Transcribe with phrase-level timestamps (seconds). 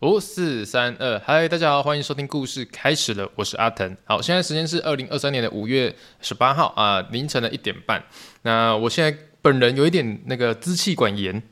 [0.00, 3.96] 五四三二，嗨，大家好，欢迎收听故事开始了，我是阿腾。
[4.04, 8.00] 好，现在时间是二零二三年的五月十八号啊，凌晨的一点半。
[8.42, 11.42] 那我现在本人有一点那个支气管炎，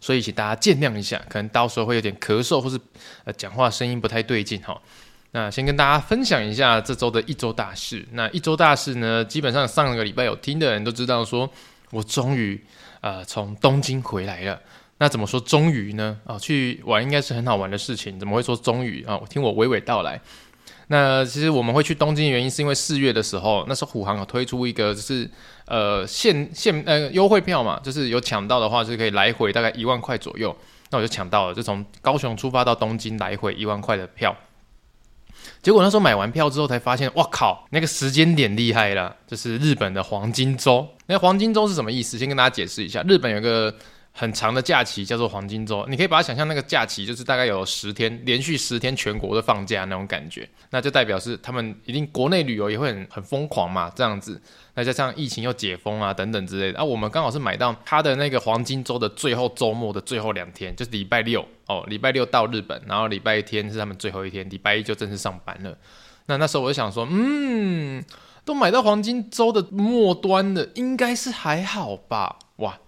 [0.00, 2.76] 所以请大家见谅一下，可能到时候会有点咳嗽，或是
[3.22, 4.82] 呃讲话声音不太对劲哈。
[5.30, 8.04] 那先跟大家分享一下这周的一周大事。
[8.10, 11.48] 那一周大事呢，基本上上个礼拜有听的人都知道，说
[11.92, 12.60] 我终于
[13.00, 14.60] 呃从东京回来了。
[15.02, 16.16] 那怎么说终于呢？
[16.22, 19.18] 哦，去玩应该是很好玩的事情，怎么会说终于啊？
[19.18, 20.20] 我听我娓娓道来。
[20.86, 25.28] 那其实我们会去东京的原因，是因为四月的时候，那时候虎航有推出一个就是
[25.66, 30.56] 呃限限呃优惠票嘛，就是有抢到的话，就是可以来回大概一万块左右。
[30.90, 34.36] 那我就抢到了，就从高雄出发到东京来回一万块的票。
[35.60, 40.86] 结果那时候买完票之后才发现，哇靠，那个时间点厉害了，就是日本的黄金周。
[41.06, 42.16] 那黄金周是什么意思？
[42.16, 43.74] 先跟大家解释一下，日本有个。
[44.14, 54.40] 很长的假期叫做黄金周，你可以把它想象那个假期就是大概有十天，连续十天全国都放假那种感觉，那就代表是他们一定国内旅游也会很很疯狂嘛，这样子。
[54.74, 65.76] 那加上疫情又解封啊等等之类的，啊，我们刚好是买到他的那个黄金周的最后周末的最后两天，就是礼拜六哦，礼拜六到日本，然后礼拜天是他们最后一天，礼拜一就正式上班了。
[66.26, 68.04] 那那时候我就想说，嗯，
[68.44, 72.38] 都买到黄金周的末端了，应该是还好吧？
[72.56, 72.78] 哇！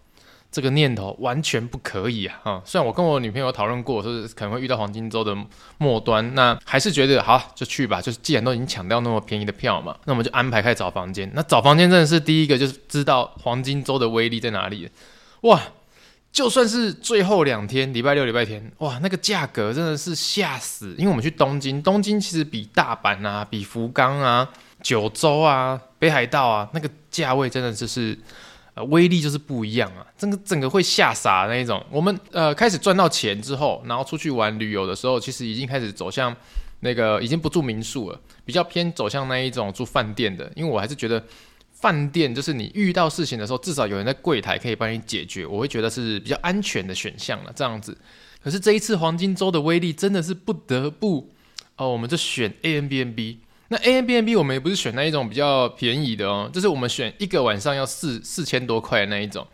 [0.55, 2.41] 这个念头完全不可以啊！
[2.45, 5.37] 哈，虽然我跟我女朋友讨论过，说可能会遇到黄金周的
[5.79, 8.01] 末端，那还是觉得好就去吧。
[8.01, 11.29] 就是既然都已经抢到那么便宜的票嘛，那我们就安排开始找房间。
[11.35, 14.89] 那找房间真的是第一个，就是知道黄金周的威力在哪里。
[15.41, 15.61] 哇，
[16.31, 20.95] 就算是最后两天，礼拜六、礼拜天，哇，那个价格真的是吓死！
[20.97, 24.49] 因为我们去东京，东京其实比大阪啊、比福冈啊、
[24.81, 28.17] 九州啊、北海道啊，那个价位真的就是。
[28.75, 31.81] 呃，威力就是不一样啊，整个整个会吓傻那一种。
[31.91, 36.35] 我们呃开始赚到钱之后，然后出去玩旅游的时候，其实已经开始走向
[36.81, 40.51] 那个已经不住民宿了，比较偏走向那一种住饭店的。
[40.57, 41.23] 因为我还是觉得
[41.71, 47.53] 饭店就是你遇到事情的时候，至少有人在柜台可以帮你解决，我会觉得是比较安全的选项了。
[47.55, 47.97] 这样子，
[48.43, 51.31] 可是这一次黄金周的威力真的是不得不
[51.77, 53.37] 哦，我们就选 Airbnb。
[53.75, 59.45] 那 Airbnb 我们也不是选那一种比较便宜的哦，就是我们选一个晚上要四四千多块的那一种，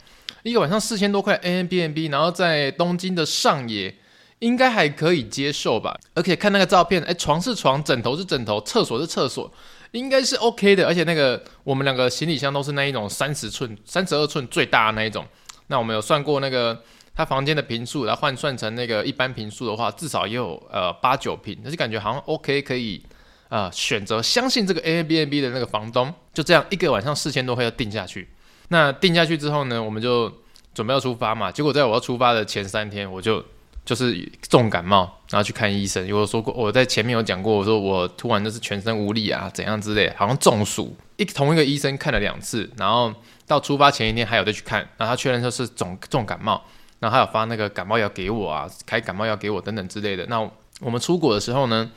[0.43, 3.97] 一个晚上四千多块 Airbnb，然后在东京的上野
[4.41, 5.99] 应该还可以接受吧？
[6.13, 9.51] 而且看那个照片，哎，床是床，枕头是枕头，厕所是厕所，
[9.93, 10.87] 应该是 OK 的。
[10.87, 15.27] 而且那个我们两个行李箱都是那一种三十寸、三十二寸最大的那一种。
[15.69, 16.79] 那我们有算过那个
[17.15, 23.03] 他房间的坪数，然后换算成那个一般坪数的话，至少也有呃八九坪，那就感觉好像 OK 可以。
[23.51, 28.27] 啊、呃，选择相信这个 Airbnb 的那个房东，就这样一个晚上四千多块要定下去。
[28.69, 30.33] 那定下去之后呢，我们就
[30.73, 31.53] 准备要出发嘛。
[31.53, 33.45] 结果在我要出发的前三天，我就
[33.85, 34.17] 就是
[34.49, 36.07] 重感冒，然后去看医生。
[36.07, 40.97] 有说过，我在前面有讲过，我说我突然就是全身无力啊，怎样之类，好像中暑。
[41.17, 43.13] 一同一个医生看了两次，然后
[43.47, 46.63] 到出发前一天还有再去看，然后他确认说是重重感冒，
[47.01, 50.25] 然后还有发那个感冒药给我啊，开感冒药给我等等之类的。
[50.27, 50.41] 那
[50.81, 51.91] 我们出国的时候呢，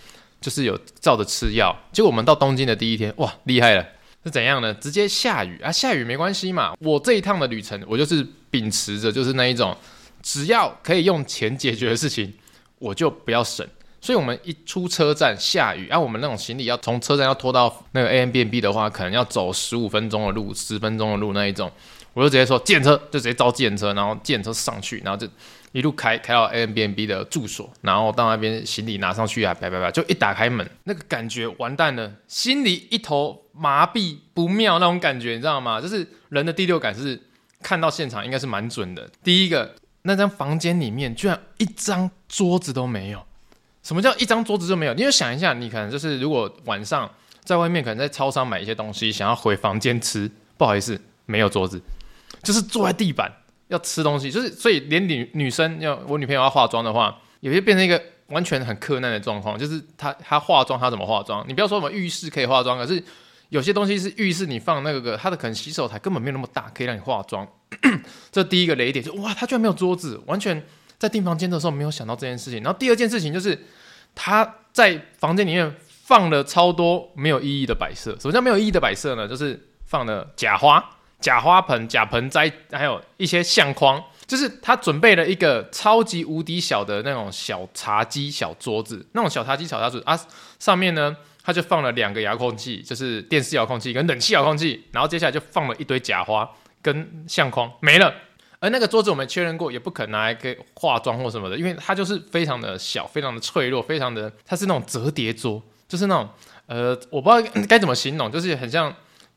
[0.43, 3.85] 就是有照着吃药，结果我们到东京的第一天，哇，厉害了！
[4.25, 4.73] 是怎样呢？
[4.73, 5.71] 直接下雨啊！
[5.71, 6.73] 下雨没关系嘛。
[6.79, 9.73] 我这一趟的旅程，我就是秉持着就是那一种，
[10.21, 12.33] 只要可以用钱解决的事情，
[12.79, 13.65] 我就不要省。
[14.01, 21.71] 所以，我们一出车站下雨，啊，我们那种行李要从车站要拖到那个 Airbnb 的话，可能要走十五分钟的路，十分钟的路那一种，
[22.13, 25.25] 我就直接说，计程车就直接招计程车，然后计程车上去，然后就。
[25.73, 35.81] 一路开开到 Airbnb 的住所，然后到那边行李拿上去啊，叭叭叭，就一打开门，那个感觉完蛋了，心里一头麻痹不妙那种感觉，你知道吗？
[35.81, 37.19] 就是人的第六感是
[37.61, 39.09] 看到现场应该是蛮准的。
[39.23, 43.25] 第一个，那张房间里面居然一张桌子都没有。
[43.81, 44.93] 什么叫一张桌子都没有？
[44.93, 47.09] 你就想一下，你可能就是如果晚上
[47.43, 51.81] 在外面可能在超商买一些东西，想要回房间吃，不好意思，没有桌子，
[52.43, 53.31] 就是坐在地板。
[53.73, 61.43] 要吃东西，就是所以连女女生要我女朋友要化妆的话，有些变成一个完全很克难的状况，就是她她化妆她怎么化妆？
[61.47, 63.03] 你不要说什么浴室可以化妆，可是
[63.49, 67.47] 有些东西是浴室你放那个个，它的可能洗手台根本没有那么大，可以让你化妆。
[68.31, 70.63] 这第一个雷点就哇，他居然没有桌子，完全
[70.99, 72.61] 在订房间的时候没有想到这件事情。
[72.61, 73.65] 然后第二件事情就是
[74.13, 78.15] 他在房间里面放了超多没有意义的摆设。
[78.19, 79.27] 什么叫没有意义的摆设呢？
[79.27, 80.83] 就是放了假花。
[81.23, 90.19] 假花盆、假盆栽，还有一些相框，就是他准备了一个超级无敌小的那种小茶几、小桌子，那种小茶几、小茶桌啊，
[90.59, 96.49] 上面呢，他就放了两个遥控器，就是电视遥控器跟冷气遥控器，然后接下来就放了一堆假花
[96.81, 98.13] 跟相框，没了。
[98.59, 106.29] 而那个桌子我们确认过，也不可能拿来给化妆或什么的，因为它就是非常的小，非常的脆弱，非常的，它是那种折叠桌，就是那种
[106.67, 108.93] 呃，我不知道该怎么形容，就是很像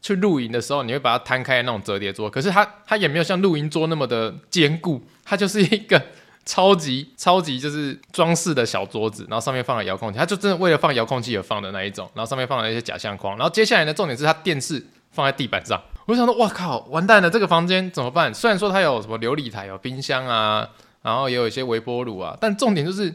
[0.06, 6.00] 去露营的时候你会把它摊开那种折叠桌，可是它它也没有像露营桌那么的坚固，它就是一个
[6.46, 15.82] 超级超级就是装饰的小桌子，然后上面放了遥控器，它就真的为了放遥控器而放的那一种，然后上面放了一些假相框，然后接下来的重点是它电视放在地板上。
[16.06, 18.32] 我想说，哇靠，完蛋了，这个房间怎么办？
[18.32, 20.68] 虽然说它有什么琉璃台、有冰箱啊，
[21.02, 23.12] 然后也有一些微波炉啊，但重点就是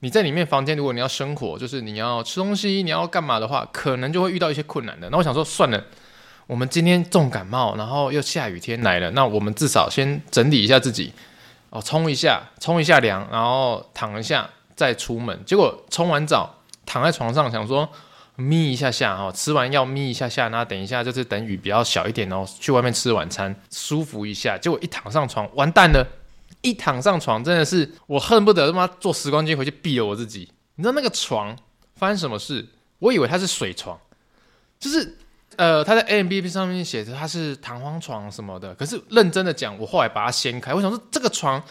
[0.00, 5.08] 你在里面房间，如果你要生火，就是你要吃东西，你要干嘛的话，可能就会遇到一些困难的。
[5.08, 5.82] 那我想说，算了，
[6.48, 11.12] 我们今天重感冒，然后又下雨天来了，那我们至少先整理一下自己，
[11.70, 15.40] 哦，冲一下，冲一下凉，然后躺一下再出门。
[15.46, 17.88] 结果冲完澡，躺在床上想说。
[18.40, 24.56] 眯一下下哈，吃完药眯一下下，那等一下就是等雨比较小一点哦，去外面吃晚餐舒服一下。
[24.56, 26.06] 结果一躺上床，完蛋了！
[26.62, 30.48] 一躺上床，真的是我恨不得他妈坐时光机回去毙了我自己。
[30.76, 31.58] 你知道那个床
[31.96, 32.64] 发生什么事？
[33.00, 33.98] 我以为它是水床，
[34.78, 35.18] 就是
[35.58, 38.74] 呃，他在 Airbnb 上面写着他是弹簧床什么的。
[38.76, 41.62] 可是认真的讲，我后来把它掀开，我想说这个床。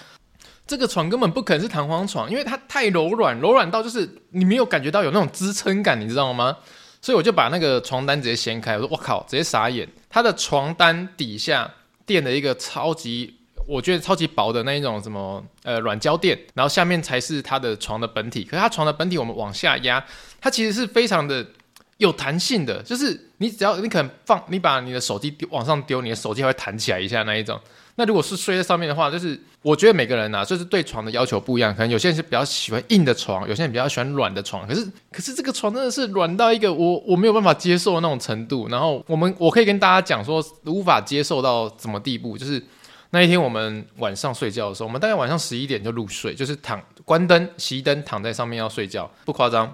[0.68, 6.58] 这个床根本不可能是弹簧床，因为它太柔软，柔软到就是你没有感觉到有那种支撑感，你知道吗？
[7.02, 9.88] 所以我就把那个床单直接掀开，我说我靠，直接傻眼。
[10.10, 11.72] 它的床单底下
[12.06, 13.34] 垫了一个超级，
[13.66, 18.44] 我觉得超级薄的那一种什么呃软胶垫，然后下面才是它的床的本体。
[18.44, 20.04] 可是它床的本体我们往下压，
[20.42, 21.48] 它其实是非常的
[21.98, 27.60] 有弹性的，就是你只要你可能放，你把你的手机往上丢，你的手机还会弹起来一下那一种。
[27.96, 31.74] 那如果是睡在上面的话，就是我觉得每个人、啊，就是对床的要求不一样。
[31.74, 34.68] 可能有些人是比较喜欢硬的床，有些人比较喜欢软的床。
[34.68, 38.68] 可是，可是这个床真的是软到一个我我没有办法接受的那种程度。
[38.70, 42.38] 然后我们我可以跟大家讲说，无法接受到什么地步。
[42.38, 42.64] 就是
[43.10, 49.74] 那一天我们晚上睡觉的时候，我们大概晚上十一点就入睡，就是躺关灯熄灯躺在上面要睡觉，不夸张。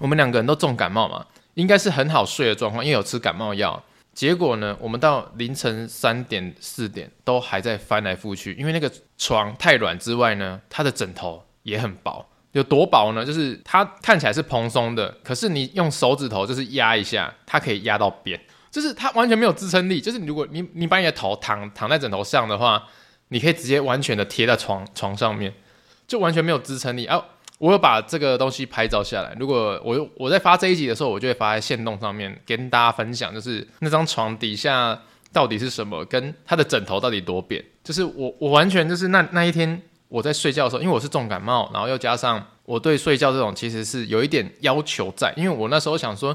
[0.00, 1.24] 我们两个人都重感冒嘛，
[1.54, 3.80] 应该是很好睡的状况，因为有吃感冒药。
[4.12, 13.24] 结果呢，我们到凌晨三点四点都还在翻来覆去，因为那个床太软之外呢，它的枕头也很薄，有多薄呢？
[13.24, 18.38] 就是它看起来是蓬松的，可是你用手指头就是压一下，它可以压到边，
[18.70, 20.00] 就是它完全没有支撑力。
[20.00, 22.82] 就是如果你你把你的头躺躺在枕头上的话，
[23.28, 25.54] 你可以直接完全的贴在床床上面，
[26.08, 27.22] 就完全没有支撑力啊。
[27.60, 29.36] 我有把这个东西拍照下来。
[29.38, 34.98] 如果我我在发这一集的时候，我就会发在线动上面跟大家分享，就是那张床底下
[35.30, 37.62] 到底是什么，跟它的枕头到底多扁。
[37.84, 39.78] 就是我我完全就是那那一天
[40.08, 46.34] 我在睡觉的时候，因为我是重感冒，然后又加上我对睡觉这种其实是有一点要求在，因为我那时候想说，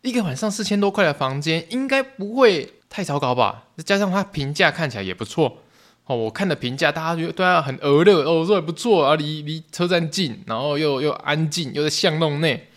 [0.00, 5.58] 一个晚上四千多块的房间应该不会太糟糕吧，再加上它评价看起来也不错。
[6.14, 12.68] 我看的评价，大家觉得对他很鹅乐哦，说也不错啊，离离车站近，然后又又安静，又在巷弄内，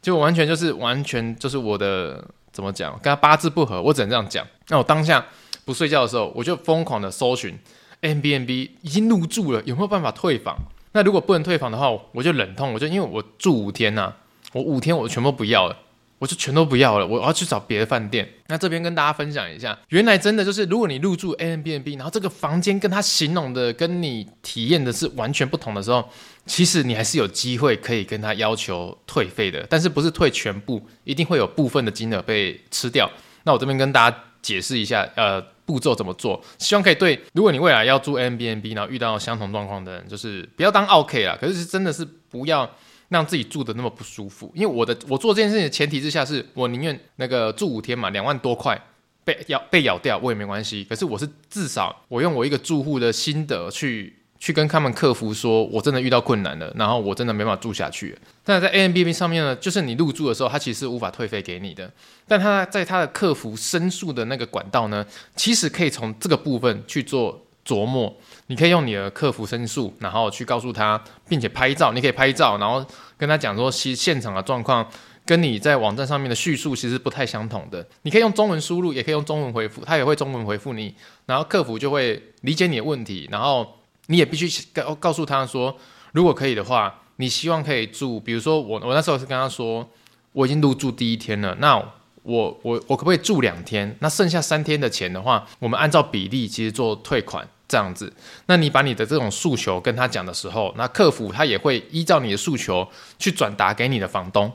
[0.00, 4.46] 就完全就是完全就是我的怎么讲，跟他八字不合，我只能这样讲。
[4.68, 5.24] 那我当下
[5.64, 7.58] 不睡觉的时候，我就疯狂的搜寻
[8.00, 10.56] a b n b 已经入住了，有没有办法退房？
[10.92, 14.16] 那如果不能退房的话，我就忍痛，我就因为我住五天呐、啊，
[14.52, 15.76] 我五天我全部不要了。
[16.18, 18.28] 我就全都不要了，我要去找别的饭店。
[18.48, 26.08] 那这边跟大家分享一下，原来真的就是，如果你入住 Airbnb，然后这个房间跟他形容的跟你体验的是完全不同的时候，
[26.44, 33.10] 其实你还是有机会可以跟他要求退费的，但是不是退全部，一定会有部分的金额被吃掉。
[33.44, 42.68] 那我这边跟大家解释一下，呃，步骤怎么做，希望可以对，如果你未来要住 Airbnb，然后遇到相同状况的人，就是不要当 OK 啦，可是真的是不要。
[43.08, 48.78] 让自己住的那么不舒服，因为我的我做这件事情的前提之下，是我宁愿那个住五天嘛，两万多块
[49.24, 50.84] 被咬被咬掉我也没关系。
[50.84, 58.14] 可是我是至少我用我一个住户的心得去去跟他们客服说，我真的遇到困难了，然后我真的没办法住下去。
[58.44, 61.90] 但在 A M B B 上面呢，就是你入住的时候，他其实是无法退费给你的，
[62.26, 68.14] 但他在他的客服申诉的那个管道呢，其实可以从这个部分去做琢磨。
[68.48, 71.92] 你可以用你的客服申诉，然后去告诉他，并且拍照。
[71.92, 72.84] 你可以拍照，然后
[73.16, 74.86] 跟他讲说，其实现场的状况
[75.26, 77.86] 跟你在网站上面的叙述其实不太相同的。
[78.02, 80.94] 你可以用中文输入，也可以用中文回复，他也会中文回复你，
[81.26, 83.28] 然后客服就会理解你的问题。
[83.30, 85.76] 然后你也必须告告诉他说，
[86.12, 89.86] 如果可以的话，你希望可以住，比如说我我那时候是跟他说，
[90.32, 91.76] 我已经入住第一天了，那
[92.22, 93.94] 我我我可不可以住两天？
[94.00, 97.46] 那剩下三天的钱的话，我们按照比例其实做退款。
[97.68, 98.10] 这样子，
[98.46, 104.50] 那你把你的这种诉求跟他讲的时候，那客服他也会依照你的诉求去转达给你的房东。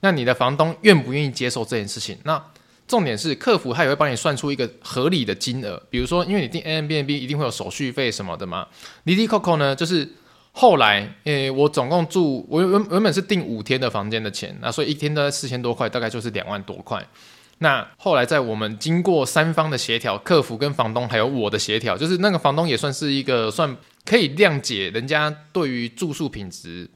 [0.00, 2.18] 那你的房东愿不愿意接受这件事情？
[2.24, 2.40] 那
[2.86, 8.66] 重点是客服他也会帮你算出一个合理的金额，比如说，因为你订 Airbnb 一定会有手续费什么的嘛。
[9.04, 10.08] 你订 Coco 呢，就是
[10.52, 17.04] 后来，诶，我总共住我原原本是订五天的房间的钱，那所以一天都在四千多块，大概就是两万多块。
[17.60, 26.88] 那后来在我们经过三方的协调，客服跟房东还有我的协调，就是那个房东也算是一个算可以谅解人家对于住宿品质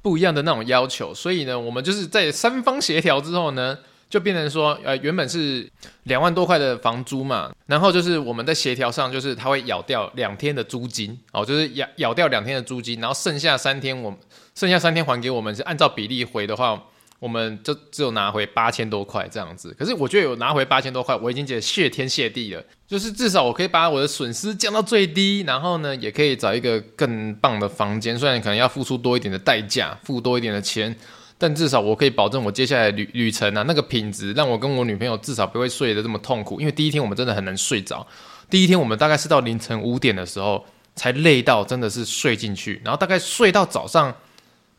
[0.00, 3.76] 不一样的那种要求，所以呢，我们就是在三方协调之后呢，
[4.08, 5.70] 就变成说，呃，原本是
[6.04, 14.16] 两万多块的房租嘛，然后就是我们在协调上，就是他会咬掉两天的租金，哦，就是咬咬掉两天的租金，然后剩下三天我
[14.54, 16.82] 剩下三天还给我们，是按照比例回的话。
[17.18, 22.62] 我们就只有拿回八千多块这样子，可是我觉得有拿回八千多块，我已经觉得谢天谢地了。
[22.86, 28.16] 就是至少我可以把我的损失降到最低，然后呢，也可以找一个更棒的房间。
[28.18, 30.94] 虽然可能要付出多一点的代价，付多一点的钱，
[31.38, 36.60] 但至少我可以保证我接下来旅旅程啊，那个品质让我跟我女朋友至少不会睡得这么痛苦。
[36.60, 38.06] 因为第一天我们真的很难睡着，
[38.50, 44.14] 第一天我们大概是到凌晨五点的时候才累到真的是睡进去，然后大概睡到早上。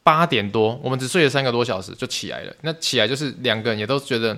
[0.08, 2.54] 八点多，我们只睡了三个多小时就起来了。
[2.62, 4.38] 那起来就是两个人也都觉得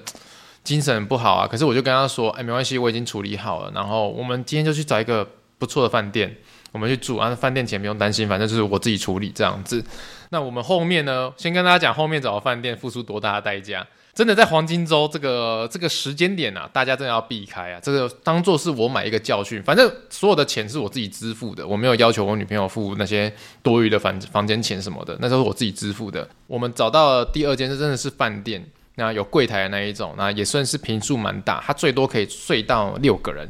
[0.63, 1.47] 精神不好啊。
[1.47, 3.71] 可是我就跟他说：“哎，没关系，我已经处理好了。
[3.75, 5.23] 然后我们今天就去找一个
[5.59, 6.35] 不错的饭店，
[6.71, 7.35] 我们去住啊。
[7.35, 9.85] 饭店钱不用担心，反正就是我自己处理这样子。
[10.31, 13.85] 那我们后面呢，先跟大家讲后面找的饭店付出多大的代价。”
[14.19, 17.79] 真的在黄金周这个这个时间点啊，大家真的要避开啊！
[17.81, 19.63] 这个当做是我买一个教训。
[19.63, 23.33] 反正所有的钱是我自己支付的，我没有要求我女朋友付那些
[23.63, 26.27] 多余的房房间钱什么的，那都是我自己支付的。
[26.47, 28.61] 我们找到了第二间，是真的是饭店，
[28.95, 33.49] 那有柜台的那一种，那也算是坪数蛮大，它最多可以睡到六个人。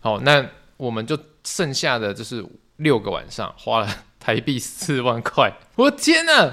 [0.00, 0.44] 好，那
[0.76, 2.44] 我们就剩下的就是
[2.76, 5.50] 六个晚上，花了台币四万块。
[5.76, 6.52] 我的天呐！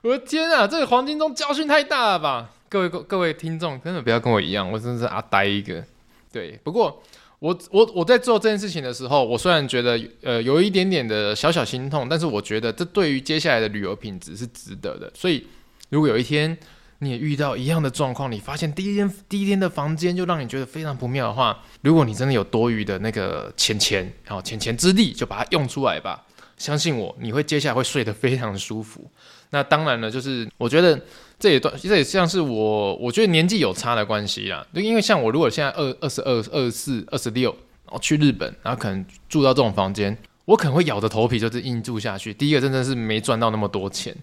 [0.00, 0.66] 我的天呐！
[0.66, 2.48] 这个黄金周教训太大了吧！
[2.72, 5.84] 各位各各位听众，真的不要跟我一样，我真的是阿呆一个。
[6.32, 7.02] 对，不过
[7.38, 15.12] 我我我在做这件事情的时候，我虽然觉得呃有一点点的小小心痛，但是我觉得这对于接下来的旅游品质是值得的。
[15.14, 15.46] 所以，
[15.90, 16.56] 如果有一天
[17.00, 26.24] 你也遇到一样的状况，你发现第一天 第一天的房间就让你觉得非常不妙的话，如果你真的有多余的那个钱钱，好钱钱之力，就把它用出来吧。
[26.56, 29.10] 相信我，你会接下来会睡得非常舒服。
[29.50, 30.98] 那当然了，就是我觉得。
[31.42, 34.64] 这也段，这也像是我，我觉得年纪有差的关系啦。
[34.72, 37.50] 就因为像我，如果现在二二十二、二十四、二十六，
[37.84, 42.32] 然后去日本，然后可能住到这种房间，我可能会咬着头皮就是硬住下去。
[42.32, 44.16] 第一个真的是没赚到那么多钱，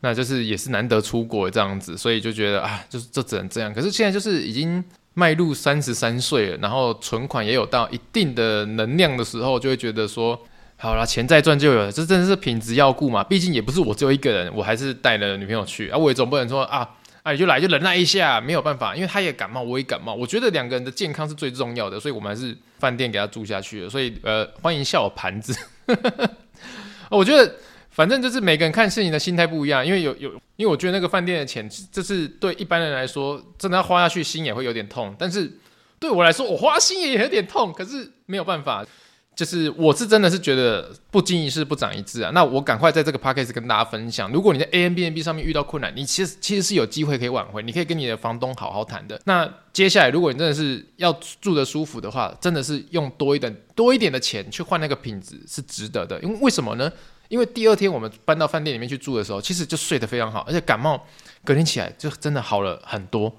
[0.00, 3.72] 那就是也是难得出国这样子，所以就觉得啊，就是就只能这样。
[3.72, 4.82] 可是现在就是已经
[5.14, 10.36] 迈入三十三岁了，然后存款也有到一定的能量的时候，就会觉得说。
[10.78, 13.24] 好啦，钱再赚就有了，这真的是品质要顾嘛。
[13.24, 15.96] 毕竟也不是我只有一个人，我还是带了女朋友去啊。
[15.96, 16.86] 我也总不能说啊，
[17.22, 20.14] 啊你就来就忍耐一下，没有办法，因为他也感冒，我也感冒。
[20.14, 23.88] 我觉得两个人的健康是最重要的，所以我们还是饭店给他住下去了。
[23.88, 25.56] 所以呃，欢迎笑我盘子。
[27.08, 27.50] 我觉得
[27.90, 35.16] 反正就是每个人看事情的心态不一样，因为有有，因为我觉得那个饭店的钱，就是对一般人来说，真的要花下去心也会有点痛。
[35.18, 35.50] 但是
[35.98, 38.84] 对我来说，我花心也有点痛，可是没有办法。
[39.36, 49.20] 就是我是真的是觉得不经一事不长一智啊，那我赶快在这个 podcast 跟大家分享，如果你在 Airbnb 上面遇到困难，你其实其实是有机会可以挽回，你可以跟你的房东好好谈的。
[49.26, 51.12] 那接下来如果你真的是要
[51.42, 56.18] 住得舒服的话，真的是用多一点多一点的钱去换那个品质是值得的。
[56.20, 56.90] 因为为什么呢？
[57.28, 61.04] 因为第二天我们搬到饭店里面去住的时候，其实就睡得非常好，而且感冒
[61.44, 63.30] 隔天起来就真的好了很多。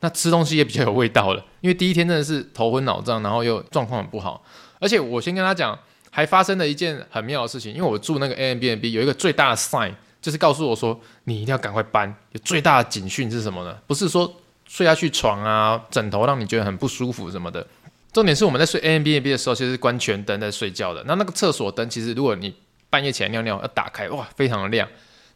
[0.00, 4.44] 那吃东西也比较有味道了，因为第一天真的是头昏脑胀，然后又状况很不好。
[4.78, 5.78] 而且我先跟他讲，
[6.10, 12.14] 还发生了一件很妙的事情，因为我住那个 Airbnb 有一个最大的 sign，就是告诉我说你一定要赶快搬。
[12.32, 13.76] 有最大的警讯是什么呢？
[13.86, 14.32] 不是说
[14.66, 17.66] 睡下去床啊枕头让你觉得很不舒服什么的，
[18.12, 21.04] 重点是我们在睡 Airbnb 的时候，其实是关全灯在睡觉的。
[21.06, 22.54] 那那个厕所灯其实如果你
[22.88, 24.88] 半夜起来尿尿要打开，哇，非常的亮。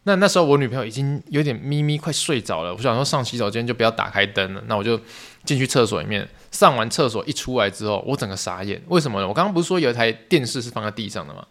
[0.03, 4.99] 那那时候我女朋友已经有点咪咪快睡着了，我想说上洗手间就不要打开灯了，那我就
[5.43, 6.27] 进去厕所里面。
[6.51, 9.27] 上完厕所一出来之后，我整个傻眼，为什么呢？
[9.27, 11.45] 我刚刚不是说有一台电视是放在地上的吗？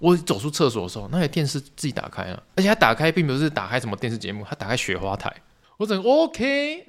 [0.00, 5.34] 我走出厕所的时候，那台电视自己打开了，而且它打开并不是打开什么电视节目，它打开雪花台。
[5.76, 6.86] 我整个 OK，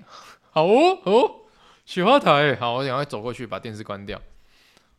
[0.51, 1.31] 好哦，哦，
[1.85, 4.21] 雪花台，好，我赶快走过去把电视关掉。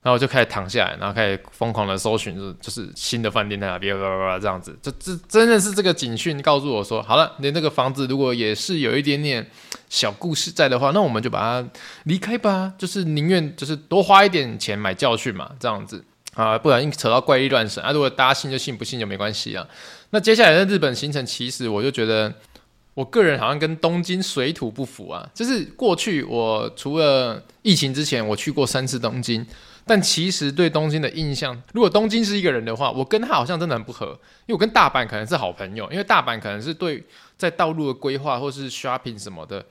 [0.03, 3.95] 然后我就开始躺下来，然后开始疯狂的搜寻，就是就是新的饭店在哪边，
[4.41, 9.47] 这样子，这这真的是这个警讯告诉我说，好了，你那个房子如果也是有一点点
[9.91, 11.69] 小故事在的话，那我们就把它
[12.05, 16.03] 离开吧，就是宁愿就是多花一点钱买教训嘛，这样子
[16.33, 19.67] 啊，不然扯到怪力乱神啊，如果大家信就信，不信就没关系啊。
[20.11, 22.33] 那接下来的日本行程，其实我就觉得。
[22.93, 25.27] 我个人好像跟东京水土不服啊。
[25.33, 29.47] 就是过去我除了疫情之前，我去过三次东京，
[29.91, 34.07] 但其实对东京的印象，如果东京是一个人的话，我跟他好像真的很不合。
[34.47, 37.03] 因为我跟大阪可能是好朋友，因为大阪可能是对
[37.37, 39.67] 在道路的规划或是 shopping 什么的。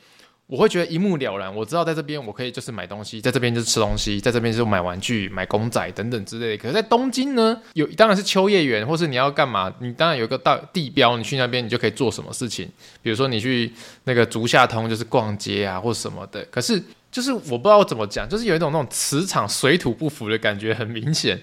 [0.48, 6.64] 我会觉得一目了然，我知道在这边我可以就是买东西，在这边就是吃东西，在这边就买玩具、买公仔等等之类的。
[6.64, 12.68] 可是，在东京呢，有当然是秋叶原，或是你要干嘛，你当然有一个大地标，你去那边你就可以做什么事情。
[13.02, 13.72] 比如说你去
[14.04, 16.44] 那个竹下通，就是逛街啊，或什么的。
[16.52, 21.40] 可是，就是我不知道怎么讲，就是有一种那种磁场水土不服的感觉很明显。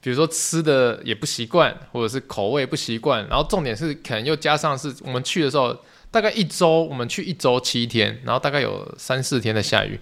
[0.00, 5.76] 比如说吃的也不习惯，或者是口味不习惯，然后重点是可能又加上是我们去的时候。
[6.12, 9.96] 大概一周，我们去一周七天，然后大概有三四天的下雨，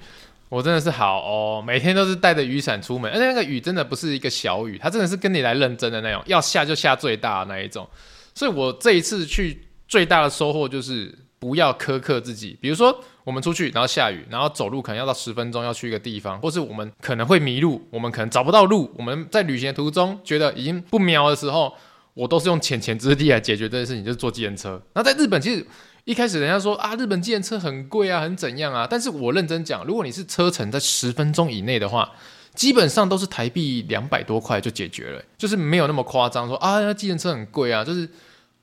[0.49, 7.87] 我真的是好哦，每天都是带着雨伞出门，而且那个雨真的不是一个小雨，它真的是跟你来认真的那种，要下就下最大的那一种。
[8.35, 21.75] 所以我这一次去最大的收获就是不要苛刻自己，比如说我们出去然后下雨，然后走路可能要到十分钟要去一个地方，或是我们可能会迷路，我们可能找不到路，我们在旅行途中觉得已经不妙的时候，
[22.15, 24.81] 我都是用浅浅之力来解决这件事情，就是坐计程车。
[24.95, 25.67] 那在日本其实。
[26.05, 28.87] 一开始人家说啊，日本计程车很贵啊，很怎样啊？
[28.89, 32.11] 但是我认真讲，如果你是车程在十分钟以内的话，
[32.55, 36.49] 基本上都是台币两百多块就解决了，就是没有那么夸张。
[36.49, 38.09] 说啊，那计程车很贵啊，就是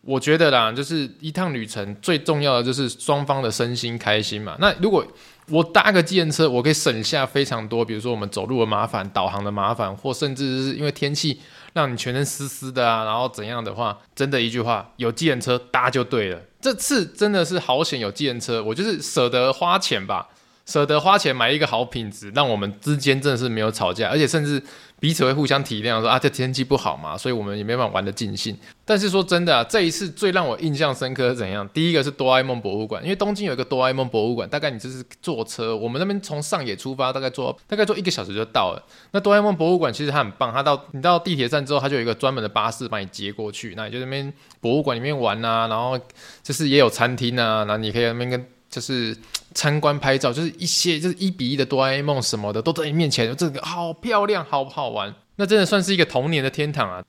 [0.05, 4.55] 我觉得啦，就是一趟旅程最重要的就是双方的身心开心嘛。
[4.59, 5.05] 那如果
[5.49, 11.39] 我搭个计程车，我可以省下非常多，比如说我们走路的麻烦、导航的麻烦，或甚至是因为天气。
[11.73, 16.39] 让你全身湿湿的啊，然后怎样的话，真的一句话，有计程车搭就对了。
[16.61, 20.25] 这次真的是好险有计程车，我就是舍得花钱吧。
[20.65, 24.61] 舍得花钱买一个好品质，让我们之间真的是没有吵架，而且甚至
[24.99, 28.57] 彼此会互相体谅，说啊，这天气不好嘛，所以我们也没办法玩得尽兴。
[28.83, 31.67] 但是说真的啊，这一次最让我印象深刻是怎样？
[31.69, 38.83] 第一个是哆啦 A 梦博物馆，因为东京有一个哆啦 A 梦博物馆，大概你就是坐车，我们那边从上野出发，大概坐大概坐一个小时就到了。
[39.11, 45.95] 那哆啦 A 梦博物馆其实它很棒，它到你到地铁站之后，它就有一个专门的巴士把你接过去，那你就那边博物馆里面玩啊，然后
[46.41, 48.43] 就是也有餐厅啊，然后你可以那边跟。
[48.67, 49.15] 就是
[49.55, 55.15] 参观拍照，就是一些就是一比一的哆啦 A 梦什么的都在你面前，这个好漂亮，好不好玩？
[55.37, 57.03] 那真的算是一个童年的天堂啊！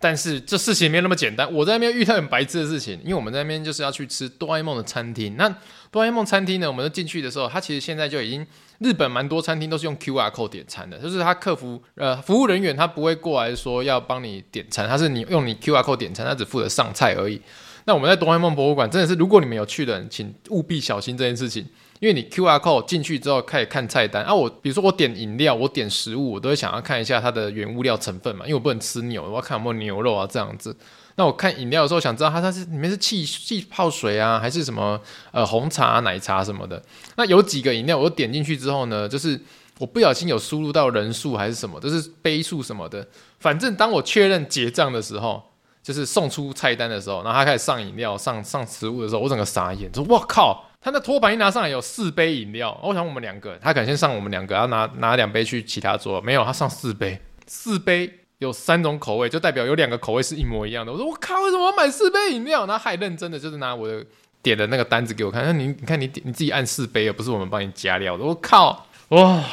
[0.00, 5.36] 但是这事情没有那么简单，我在那边遇到很白痴的事情，因为我们在那边就是要去吃哆啦 A 梦的餐厅。
[5.38, 5.48] 那
[5.90, 8.46] 哆啦 A 梦餐厅呢，我们进去的时候，它其实现在就已经
[8.80, 17.40] 日本蛮多餐厅都是用 QR code 点餐的，就是他客服呃服务人员他不会过来说要帮你点餐，他是你用你 QR code 点餐，他只负责上菜而已。
[17.86, 21.62] 那我们在哆啦 A 梦博物馆真的是，如果你们有去的人，请务必小心这件事情，
[22.00, 30.74] 因为你 QR code 进去之后开始看菜单啊，我比如说我点饮料，我点食物，我都会想要看一下它的原物料成分嘛，因为我不能吃牛，我要看有没有牛肉啊这样子。
[31.16, 34.98] 那我看饮料的时候，想知道它它是里面是气气泡水啊，还是什么
[35.30, 36.82] 呃红茶、奶茶什么的。
[37.16, 39.38] 那有几个饮料，我点进去之后呢，就是
[39.78, 43.06] 我不小心有输入到人数还是什么，就是杯数什么的。
[43.38, 45.42] 反正当我确认结账的时候。
[45.84, 50.64] 就是送出菜单的时候，然后他开始上饮料、上上食物的时候，我整个傻眼，说：“我靠！
[50.80, 60.90] 他那托盘一拿上来有四杯饮料，我想我们两个，他可能先上我们两个，要拿拿两杯去其他桌，没有，他上四杯，四杯有三种口味，就代表有两个口味是一模一样的。
[60.90, 62.64] 我说我靠，为什么要买四杯饮料？
[62.66, 64.02] 然后还认真的就是拿我的
[64.42, 68.24] 点的那个单子给我看，那你你看你点你自己按四杯，而不是我们帮你加料的。
[68.24, 69.44] 我靠，哇，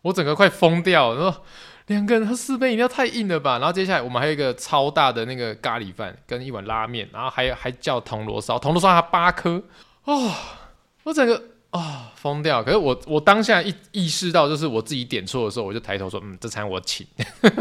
[0.00, 1.20] 我整个快疯掉了。
[1.20, 1.42] 说。
[1.88, 3.58] 两个人喝四杯饮料太硬了吧？
[3.58, 9.62] 然后接下来我们还有一个超大的那个咖喱饭跟一碗拉面，然后还有还叫铜锣烧，铜锣烧还八颗
[10.04, 10.32] 哦，
[11.04, 11.34] 我整个
[11.70, 12.62] 啊、哦、疯掉。
[12.62, 17.06] 可是我我当下一意识到就是我自己点错的时候，我就抬头说：“嗯，这餐我请，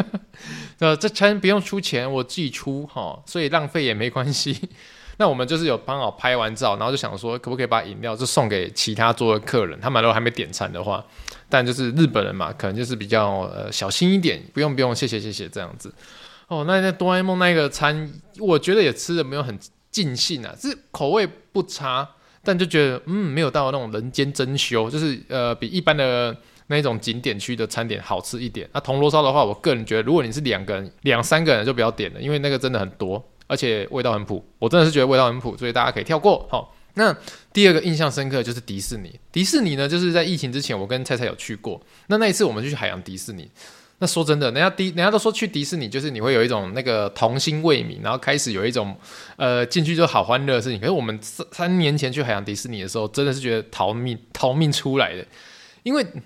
[0.79, 4.69] 呃，这餐不用出钱，我自己出哈、所以浪费也没关系。
[5.19, 11.03] ”那我们就是有帮好拍完照，然后就想说可不可以把饮料就送给其他桌的客人，他们如果还没点餐的话。
[11.49, 15.93] 但就是日本人嘛，可能就是比较呃小心一点，不用不用，谢谢谢谢这样子。
[16.47, 19.57] 哦，那那哆啦 A 梦那个餐，我觉得也吃的没有很
[19.91, 22.07] 尽兴啊，是口味不差，
[22.43, 26.35] 但就觉得嗯没有到那种人间珍馐，就是呃比一般的
[26.67, 28.69] 那种景点区的餐点好吃一点。
[28.73, 36.45] 那铜锣烧的话，我个人觉得如果你是两个人、两三个人就不要点了，因为那个真的很多，而且味道很普，我真的是觉得味道很普，所以大家可以跳过。
[36.49, 36.73] 好。
[36.97, 37.15] 那
[37.53, 39.17] 第二个印象深刻就是迪士尼。
[39.31, 41.79] 迪士尼呢，就是在疫情之前，我跟蔡蔡有去过。
[42.07, 43.47] 那那一次我们就去海洋迪士尼。
[43.99, 48.95] 那说真的，人家迪，人家都说去迪士尼就是你会有一种那个童心未泯，然后开始有一种
[49.37, 50.79] 呃进去就好欢乐的事情。
[50.79, 55.25] 可是我们三三年前去海洋迪士尼的时候，真的是觉得逃命 逃命出来的，
[55.83, 56.21] 因为不知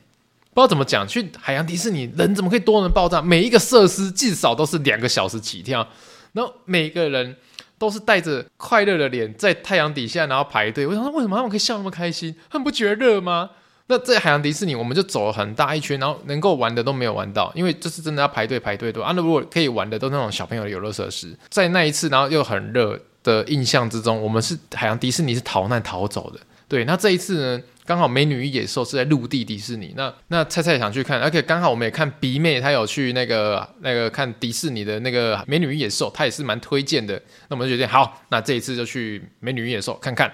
[0.55, 3.21] 道怎么讲，去海洋迪士尼人怎么可以多人爆炸？
[3.21, 5.87] 每一个设施至少都是两个小时起跳，
[6.31, 7.35] 然后每个人。
[7.81, 10.85] 都是带着快乐的脸在太阳底下，然后排队。
[10.85, 12.35] 我想说，为什么他们可以笑那么开心？
[12.47, 13.49] 他们不觉得热吗？
[13.87, 19.11] 那在海洋迪士尼，我们就走了很大一圈，然后能够玩的都没有玩到，因为这是真的要排队排队多啊。
[19.15, 21.35] 那如果可以玩的，都那种小朋友的游乐设施。
[21.49, 26.39] 在那一次，然后又很热的印象之中，我们是海洋迪士尼是逃难逃走的。
[26.71, 29.93] 对，那这一次呢，刚好《美女与野兽》是在陆地迪士尼。
[29.97, 37.21] 那那菜菜想去看，而且刚好我们也看鼻妹，她有去那个那个看迪士尼的那个《美女与野兽》，她也是蛮推荐的。
[37.49, 40.33] 那我们就决定好，那这一次就去《美女与野兽》看看。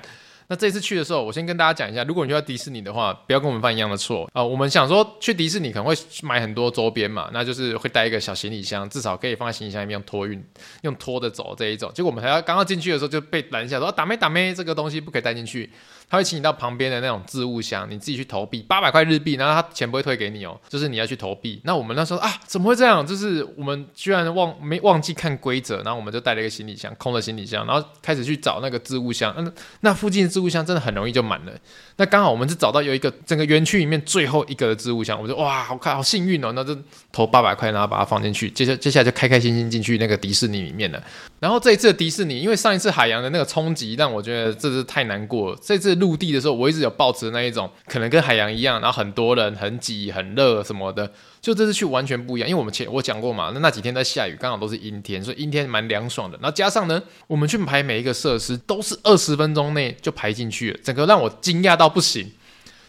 [0.49, 10.43] 那这次去的时候，我先跟大家讲一下，如果你去到迪士尼的话，不要跟我们犯一样的错啊、我们想说去迪士尼可能会买很多周边嘛，那就是会带一个小行李箱，至少可以放在行李箱里面用托运、
[10.81, 11.91] 用拖着走这一种。
[11.93, 15.69] 结果我们还要刚刚进去的时候就被拦下说，说打咩打咩，这个东西不可以带进去。
[16.09, 21.59] 他会请你到旁边的那种置物箱，你自己去投币，八百块日币，然后他钱不会退给你哦，就是你要去投币。
[21.65, 23.05] 那我们那时候啊，怎么会这样？
[23.05, 29.33] 就是我们居然忘没忘记看规则，然后我们就带了一个行李箱，空的行李箱，然后开始去找那个置物箱。
[29.37, 31.51] 那那附近置物箱真的很容易就满了。
[31.95, 36.77] 那刚好我们是找到有一个整个园区里面最后一个的置物箱，我就哇，好看，好幸运哦，那就
[37.11, 38.51] 投八百块，然后把它放进去。
[38.51, 41.01] 接下接下来就开开心心进去那个迪士尼里面了。
[41.39, 45.57] 然后这一次的迪士尼，因为上一次海洋的那个冲击让我觉得这是太难过。
[45.59, 51.11] 这次陆地的时候，我一直有抱持那一种，可能跟海洋一样，然后很多人很挤很热什么的。
[51.41, 56.37] 就这次去完全不一样，因为我们前我讲过嘛，那那几天在下雨，刚好都是阴天，所以阴天蛮凉爽的。
[56.41, 62.31] 然后加上呢，我们去排每一个设施都是二十分钟内就排进去了，整个让我惊讶到不行。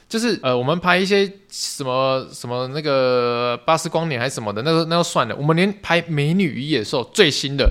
[0.09, 5.37] 就是呃，我们排一些什么什么那个巴斯光年还是什么的，那个那就算了。
[5.37, 7.71] 我们连排美女与野兽最新的，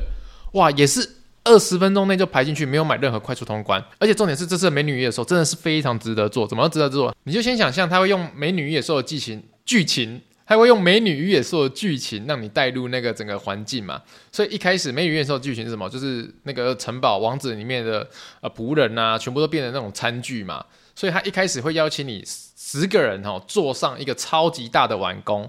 [0.53, 1.15] 哇，也是。
[1.49, 6.45] 二十分钟内就排进去，没有买任何快速通关，而且重点是这次美女与野兽真的是非常值得做。
[6.45, 7.15] 怎么值得做？
[7.23, 14.01] 你就先想象他会用美女与野兽的剧情，剧情，他会用美女与野兽的剧情让你带入那个整个环境嘛。
[14.31, 15.89] 所以一开始美女与野兽的剧情是什么？
[15.89, 18.10] 就是那个城堡王子里面的
[18.55, 20.65] 仆人啊，全部都变成那种餐具嘛。
[20.95, 25.47] 所以他一开始会邀请你十个人哦，坐上一个超级大的碗公，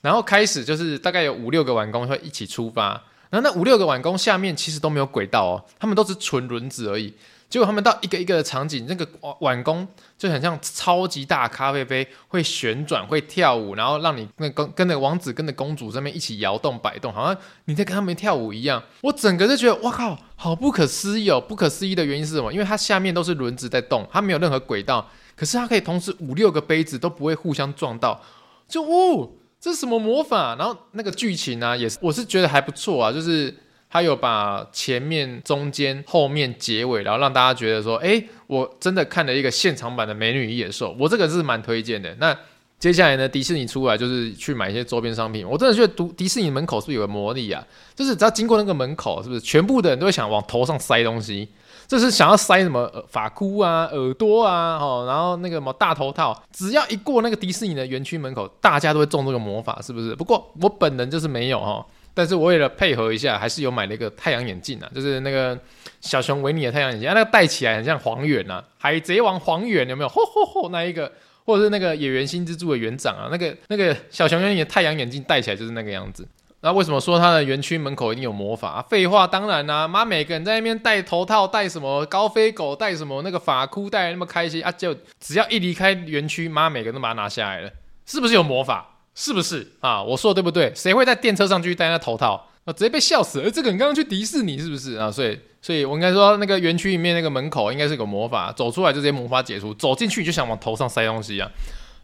[0.00, 3.02] 然后开始就是大概有五六个碗公会一起出发。
[3.28, 7.12] 然后那五六个碗公下面其实都没有轨道哦，他们都是纯轮子而已。
[7.48, 9.08] 结果他们到一个一个的场景，那个
[9.40, 9.86] 碗公
[10.18, 18.82] 就很像超级大咖啡杯，会旋转，会跳舞，然后让你那跟跟那个王子跟着公主在那边一起摇动摆动，好像你在跟他们跳舞一样。
[19.02, 21.40] 我整个就觉得哇靠，好不可思议哦！
[21.40, 22.52] 不可思议的原因是什么？
[22.52, 28.20] 因为它下面都是轮子在动，它没有任何轨道，可是它可以同时五六个杯子都不会互相撞到，
[28.68, 29.30] 就哦。
[29.58, 30.54] 这是什么魔法？
[30.56, 33.52] 然后那个剧情呢、啊，也是我是觉得还不错啊，就是
[33.90, 42.14] 他有把前面、中间、后面、结尾，然后让大家觉得说，哎，我真的看了一个现场版的《美女与野兽》，我这个是蛮推荐的。
[42.18, 42.36] 那
[42.78, 47.64] 接下来呢，迪士尼出来就是去买一些周边商品，我真的觉得读迪士尼门口是不是有个魔力啊？
[47.94, 51.48] 就是只要经过那个门口，是不是全部的人都会想往头上塞东西？
[51.88, 60.14] 这是想要塞什么发箍啊、耳朵啊，哦，然后那个什么大头套，只要一过那个迪士尼的园区门口，大家都会中这个魔法，是不是？
[60.16, 65.58] 不过我本人就是没有哈，但是我为了配合一下，还是有买了一个太阳眼镜啊，就是那个
[66.00, 70.08] 小熊维尼的太阳眼镜，啊、那个戴起来很像黄远呐，海贼王黄远有没有？
[70.08, 71.12] 吼吼吼，那一个，
[71.44, 76.26] 或者是那个野原新之助的园长啊，那个那个小熊维尼的太阳眼镜戴起来就是那个样子。
[76.62, 78.80] 那为什么说他的园区门口一定有魔法？
[78.88, 84.72] 废话，当然啦、妈，每个人在那边戴头套、戴什么高飞狗、戴什么那个发箍，戴那么开心啊！
[84.72, 87.70] 就只要一离开园区，妈，每个人都把它拿下来了，
[88.06, 88.95] 是不是有魔法？
[89.16, 90.02] 是不是啊？
[90.02, 90.70] 我说的对不对？
[90.76, 92.72] 谁会在电车上继续戴那头套啊？
[92.72, 93.50] 直接被笑死了！
[93.50, 95.10] 这个人刚刚去迪士尼是不是啊？
[95.10, 101.50] 所以，所以我应该说，那个园区里面那个门口应该是个魔法，走出来就直接魔法解除，走进去就想往头上塞东西啊！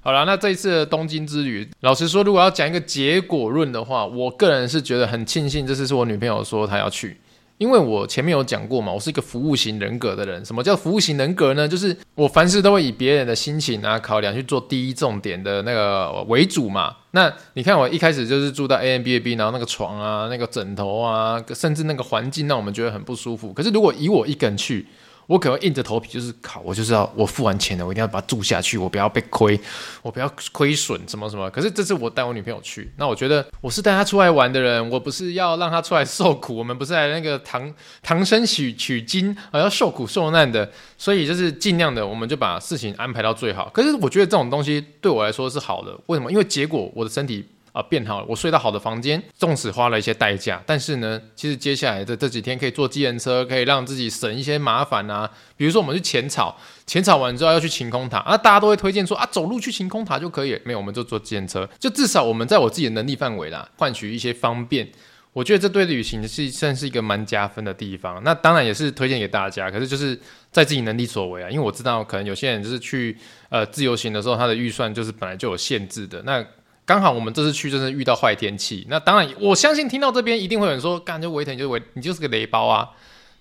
[0.01, 7.21] 好了，那这一次的东京之旅，老实说，如果要讲一个结果论的话，我个人是觉得很庆幸，这次是我女朋友说她要去，
[7.63, 10.45] 因为我前面有讲过嘛，我是一个服务型人格的人。
[10.45, 11.69] 什么叫服务型人格呢？
[11.69, 16.97] 就是我凡事都会以别人的心情啊考量去做第一重点的那个为主嘛。
[17.13, 23.53] 那你看我一开始就是住到 A M B A B，然后那个床啊、那个枕头啊，甚至那个环境让我们觉得很不舒服。
[23.53, 24.89] 可是如果以我一个人去，
[25.33, 29.59] 我可能硬着头皮，就是靠，我就是要我付完钱了，我一定要把它住下去，我不要被亏，
[30.03, 31.49] 我不要亏损什么什么。
[31.49, 43.71] 可是这次我带我女朋友去，那我觉得我是带她出来玩的人，我不是要让她出来受苦，我们不是来那个唐唐僧取取经啊，要受苦受难的，所以就是尽量的，我们就把事情安排到最好。
[43.73, 46.31] 可是我觉得这种东西对我来说是好的，为什么？
[46.31, 47.49] 因为结果我的身体。
[47.73, 48.27] 啊，变好了！
[48.29, 55.31] 我睡到好的房间，纵使花了一些代价，但是呢，其实接下来的这几天可以坐计程车，可以让自己省一些麻烦啊。
[55.57, 56.55] 比如说，我们去浅草，
[56.87, 60.61] 浅草完之后要去晴空塔，啊，大家都会推荐说啊，走路去晴空塔就可以。
[60.65, 64.87] 没有，我们就坐计程车，就至少我们在我自己的能力范围啦，换取一些方便。
[65.33, 68.23] 我觉得这对旅行是算是一个蛮加分的地方。
[68.23, 70.15] 那当然也是推荐给大家，可是就是
[70.51, 71.49] 在自己能力所为啊。
[71.49, 73.17] 因为我知道可能有些人就是去
[73.49, 76.23] 呃自由行的时候，他的预算就是本来就有限制的。
[76.25, 76.45] 那
[76.85, 82.91] 刚好我们这次去就是遇到坏天气，那当然我相信听到这边一定会有人说，干就维腾就是维，你就是个雷包啊，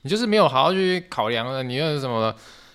[0.04, 2.34] 你就是没有好好去考量了，你又是什么？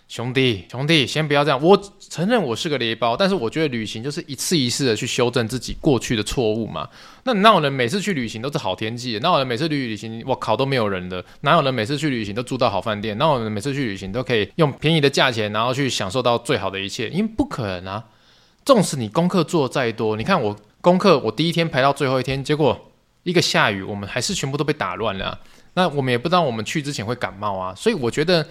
[0.09, 1.61] 兄弟，兄弟，先不要这样。
[1.61, 6.88] 我承认我是个雷包，但是我觉得旅行就是一次一次的去修正自己过去的错误嘛。
[7.24, 9.18] 那哪有人每次去旅行都是好天气？
[9.18, 11.24] 哪有人每次旅旅行，我靠都没有人的？
[11.40, 13.18] 哪有人每次去旅行都住到好饭店？
[13.18, 17.09] 哪有人每次去旅行都可以用便宜的价钱，然后去享受到最好的一切？
[17.09, 18.05] 因为不可能啊！
[18.66, 22.79] 纵使你功课做再多，你看我功课，我第一天排到最后一天，结果
[23.22, 25.38] 一个下雨，我们还是全部都被打乱了。
[25.72, 28.46] 那我们也不知道我们去之前会感冒啊，所以我觉得。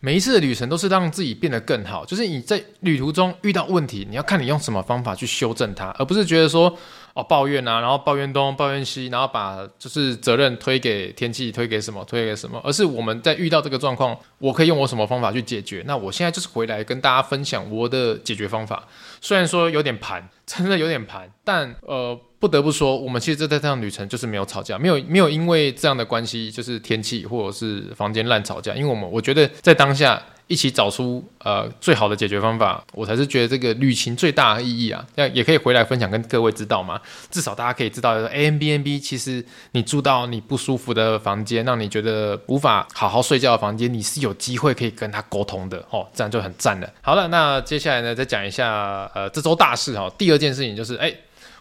[0.00, 6.76] 每一次的旅程都是让自己变得更好，就是你在旅途中遇到问题，你要看你用什么方法去修正它，而不是觉得说
[7.14, 15.82] 哦抱怨啊，然后抱怨东抱怨西，然后把就是责任推给天气，推给什么，推给什么，而是我们在遇到这个状况，我可以用我什么方法去解决？
[15.86, 18.86] 那我现在就是回来跟大家分享我的解决方法，
[19.20, 22.20] 虽然说有点盘， 真的有点盘，但呃。
[22.40, 28.74] 不得不说，我们其实这趟旅程就是没有吵架，没有没有因为这样的关系，就是天气或者是房间烂吵架。
[28.74, 35.04] 因为我们我觉得在当下一起找出呃最好的解决方法，我才是觉得这个旅行最大的意义啊。
[35.14, 46.88] 那也可以回来分享跟各位知道嘛，至少大家可以知道，Airbnb 其实你住到你不舒服的房间，让你觉得无法好好睡觉的房间，你是有机会可以跟他沟通的哦，这样就很赞了。
[47.00, 50.10] 好了，那接下来呢，再讲一下呃这周大事哈。
[50.18, 51.12] 第二件事情就是哎。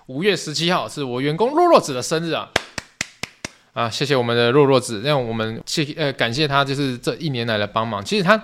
[0.08, 2.46] 五月十七号是我员工洛洛子的生日啊！
[3.74, 8.06] 啊，谢谢我们的若若子，让我们谢呃感谢他，就是这一年来的帮忙。
[8.06, 8.40] 其实他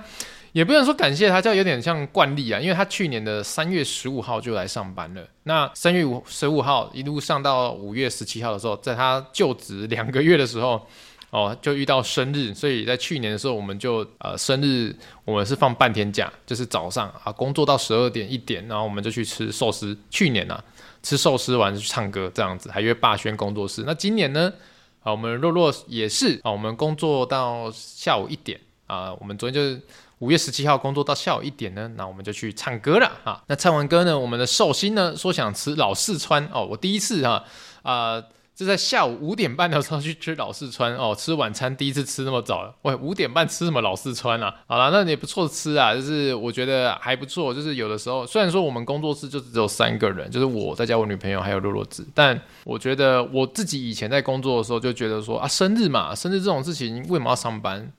[0.54, 5.22] 也不能说感谢他，叫有点像惯例啊，因为他去年的三月十五号就来上班了。
[5.44, 10.84] 那三月五十五号一路上到五月十七号的时候，在他就职两个月的时候，
[11.30, 19.96] 哦，就遇到生日，所以在去年的时候，我们就呃生日，我们是放半天假，就是早上啊工作到十二点一点，然后我们就去吃寿司。
[20.10, 20.63] 去年啊。
[21.02, 23.84] 吃寿司完就去唱歌这样子，还约霸轩工作室。
[23.86, 24.52] 那今年呢？
[25.01, 29.13] 啊，我们若若也是啊，我们工作到下午一点啊。
[29.19, 29.81] 我们昨天就是
[30.19, 33.43] 五月十七号工作到下午一点呢，那我们就去唱歌了啊。
[33.47, 37.43] 那唱完歌呢，我们的寿星呢说想吃老四川哦，我第一次哈
[37.83, 38.23] 啊。
[38.60, 44.54] 就在下午五点半的时候去吃老四川哦，吃晚餐第一次吃那么早，喂，五点半吃什么老四川啊？
[44.67, 47.54] 好了，那也不错吃啊，就是我觉得还不错。
[47.54, 57.89] 就是有的时候，虽然说我们工作室就只有三个人，就是我再加我女朋友还有洛洛子，但我觉得我自己以前在工作的时候就觉得说啊，生日嘛，生日这种事情为什么要上班？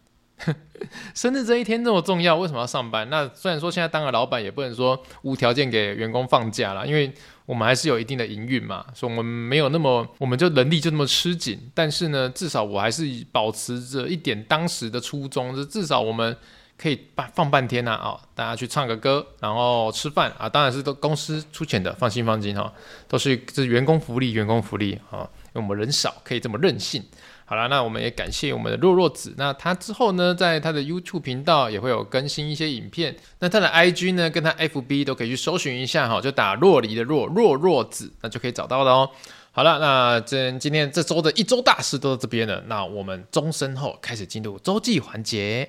[1.14, 3.08] 生日这一天这么重要，为什么要上班？
[3.08, 7.10] 那虽然说现在当个老板也不能说无条件给员工放假啦，因为。
[7.46, 11.58] 我们还是有一定的营运嘛，所以我们没有那么，我们就能力就那么吃紧。
[11.74, 16.36] 但是呢，至少我还是保持着一点当时的初衷，就至少我们
[16.78, 22.72] 可以放放半天呐，啊，大家去唱个歌，然后吃饭啊，当然是都公司出钱的，放心放心哈，
[23.08, 27.02] 都是这是员工福利，员工福利啊，因为我们人少，可以这么任性。
[27.50, 29.34] 好了，那我们也感谢我们的弱弱子。
[29.36, 33.16] 那他之后呢，在他的 YouTube 频道也会有更新一些影片。
[33.40, 39.10] 那他的 IG 呢，跟他 FB 都可以去搜寻一下哈，就打若梨的若若若子，那就可以找到了哦。
[39.50, 42.62] 好了，那这今天这周的一周大事都在这边了。
[42.68, 45.68] 那我们钟声后开始进入周记环节。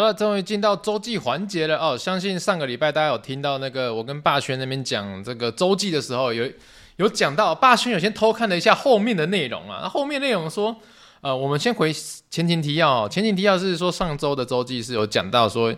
[0.00, 1.94] 好了，终于进到周记环节了哦。
[1.94, 6.50] 相信上个礼拜大家有听到那个我跟霸轩那边讲这个周记的时候，有
[6.96, 9.80] 有讲到霸轩有先偷看了一下后面的内容啊。
[9.82, 10.74] 那后面内容说，
[11.20, 11.92] 呃，我们先回
[12.30, 13.06] 前情提要。
[13.10, 15.70] 前情提要是说上周的周记是有讲到说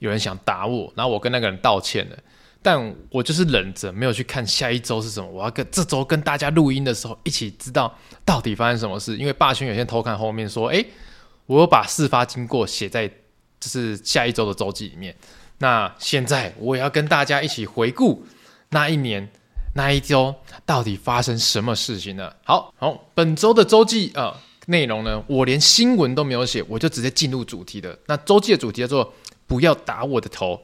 [0.00, 2.16] 有人想打我，然后我跟那个人道歉了，
[2.60, 5.30] 但我就是忍着没有去看下一周是什么。
[5.30, 10.84] 我要跟这周跟大家录音的时候一起知道到底发生什么事，因为霸轩有先偷看后面说，诶，
[11.46, 13.08] 我把事发经过写在。
[13.60, 15.14] 这是下一周的周记里面。
[15.58, 18.24] 那现在我也要跟大家一起回顾
[18.70, 19.28] 那一年
[19.74, 22.32] 那一周到底发生什么事情呢？
[22.44, 27.98] 好好，本周的周记啊、内容呢，我连新闻都没有写，我就直接进入主题的。
[28.06, 29.12] 那周记的主题叫做
[29.46, 30.60] “不要打我的头”。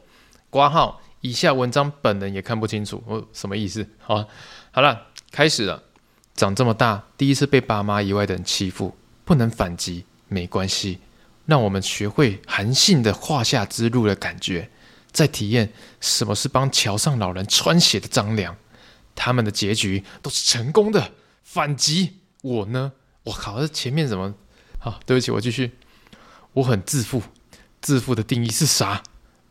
[0.51, 3.87] 括号以下文章本人也看不清楚，我什么意思？
[3.99, 4.25] 好，
[4.71, 5.83] 好了，开始了。
[6.37, 10.99] 长这么大，第一次被爸妈以外的人欺负，不能反击，没关系。
[11.47, 14.71] 让我们学会韩信的胯下之路的感觉，
[15.13, 18.57] 再体验什么是帮桥上老人穿鞋的张良，
[19.15, 21.13] 他们的结局都是成功的。
[21.43, 22.93] 反击我呢？
[23.25, 24.35] 我靠，这前面怎么？
[24.79, 25.73] 好，对不起，我继续。
[26.55, 27.23] 我很自负。
[27.81, 29.03] 自负的定义是啥？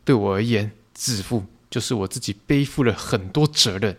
[0.04, 3.96] 对我而言，自负就是我自己背负了很多责任。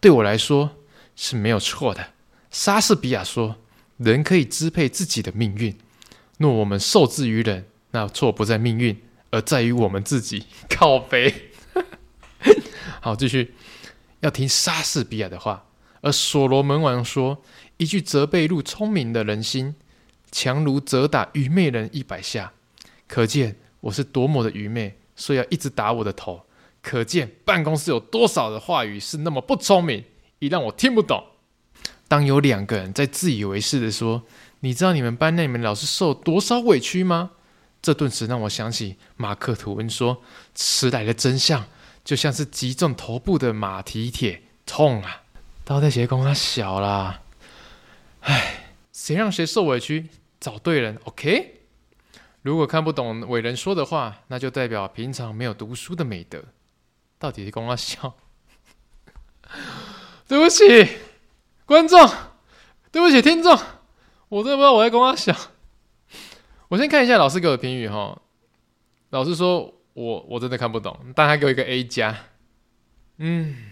[0.00, 0.70] 对我来说
[1.16, 2.12] 是没有错的。
[2.50, 3.56] 莎士比亚说
[3.96, 5.76] ：“人可以支配自己的命运。
[6.40, 8.98] 若我们受制于人，那错不在命运，
[9.30, 11.50] 而在于我们自己。”靠北。
[13.02, 13.54] 好，继续。
[14.20, 15.66] 要听莎士比亚的话。
[16.00, 17.42] 而所罗门王说
[17.76, 19.74] ：“一句责备入聪明的人心，
[20.32, 22.54] 强如责打愚昧人一百下。”
[23.06, 26.46] 可见我是多么的愚昧，所以要一直打我的头。
[26.80, 30.02] 可见办公室有多少的话语是那么不聪明，
[30.38, 31.22] 以让我听不懂。
[32.08, 34.22] 当有两个人在自以为是的说
[34.60, 37.32] ：“你知道你们班那名老师受多少委屈吗？”
[37.82, 40.22] 这顿时让我想起马克吐温说
[40.54, 41.64] ：“迟来的真相
[42.04, 45.22] 就像是击中头部的马蹄铁，痛啊！”
[45.64, 47.22] 到底谁公他小啦？
[48.20, 50.08] 唉，谁让谁受委屈？
[50.38, 51.60] 找对人，OK。
[52.42, 56.42] 如果看不懂伟人说的话，那就代表平常没有读书的美德。
[57.18, 58.14] 到底是公他小？
[60.28, 60.64] 对不起，
[61.66, 62.10] 观众，
[62.90, 63.58] 对不起，听众，
[64.30, 65.36] 我真的不知道我在公他小。
[66.68, 68.18] 我先看一下老师给我的评语哈。
[69.10, 72.16] 老师说我我真的看不懂，但他给我一个 A 加。
[73.18, 73.66] 嗯。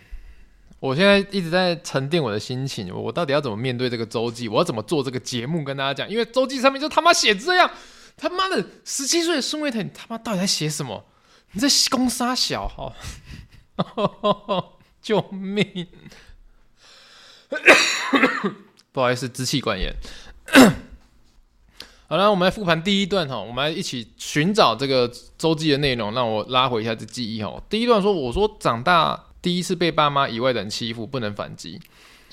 [0.81, 4.47] 我现在一直在沉淀我的心情，我到底要怎么面对这个周记？
[4.47, 6.09] 我要怎么做这个节目跟大家讲？
[6.09, 7.69] 因为周记上面就他妈写这样，
[8.17, 11.05] 他妈的十七岁的孙维腾，你他妈到底在写什么？
[11.51, 12.95] 你在攻杀小哈？
[15.03, 15.89] 救命！
[18.93, 19.93] 不好意思，支气管炎。
[22.09, 27.63] 好了，我们来复盘第一段哈，我们来一起寻找这个周记的内容，让我拉回一下这记忆哈。
[27.69, 29.25] 第一段说，我说长大。
[29.41, 31.81] 第一次被爸妈以外的人欺负，不能反击，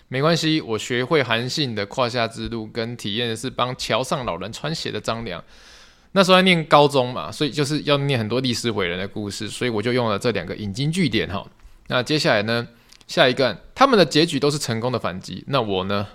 [0.07, 0.59] 没关系。
[0.59, 5.41] 我学会韩信的胯下之路，跟体验的是帮桥上老人穿鞋的张良。
[6.13, 11.45] 那时候在念高中嘛，所以就是要念很多历史伟人的故事，所以我就用了这两个引经据典哈。
[11.87, 12.67] 那接下来呢，
[13.05, 15.43] 下一个他们的结局都是成功的反击。
[15.47, 16.07] 那我呢，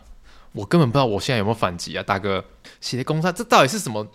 [0.52, 2.44] 我根本不知道我现在有没有反击啊，大哥。
[2.80, 4.06] 写的公差，这到底是什么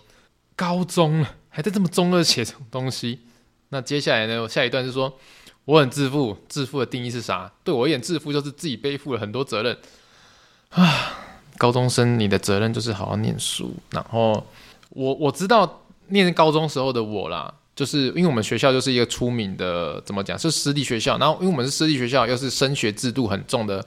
[0.54, 3.20] 高中了，还在这么中二写这种东西？
[3.70, 5.18] 那接下来呢，下一段是说。
[5.66, 7.50] 我很自负，自负的定义是啥？
[7.64, 9.76] 对我而言，自负就是自己背负了很多责任
[10.68, 11.12] 啊。
[11.58, 13.74] 高中生，你的责任就是好好念书。
[13.90, 14.46] 然后
[14.90, 21.18] 我我知道念高中时候的我啦，就是因为我们学校就是一个出名的，怎么讲，是私立学校。
[21.18, 23.84] 然后因为我们是私立学校，又是升学制度很重的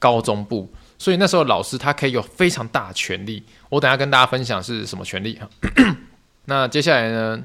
[0.00, 0.68] 高中部，
[1.00, 3.42] 所以那时候老师他可以有非常大的权力。
[3.70, 5.40] 我等下跟大家分享是什么权力。
[6.44, 7.42] 那接下来呢？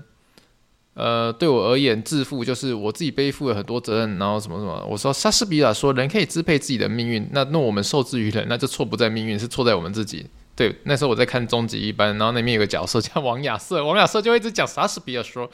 [0.93, 4.85] 呃，对我而言，自负就是我自己背负了很多责任，然后什么什么。
[4.89, 10.25] 我说莎士比亚说，人可以支配自己的命运，那那我们受制于人，那就错不在命运，是错在我们自己。
[10.53, 15.49] 对，那时候我在看终极一班，然后那边有个角色叫王亚瑟，王亚瑟就一直讲莎士比亚说，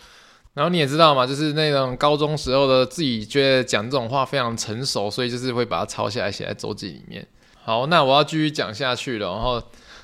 [0.56, 7.28] 然后你也知道嘛，就是那种高中时候的自己觉得讲这种话非常成熟，所以就是会把它抄下来写在周记里面。
[7.63, 9.63] 好，那我要继续讲下去了，然后。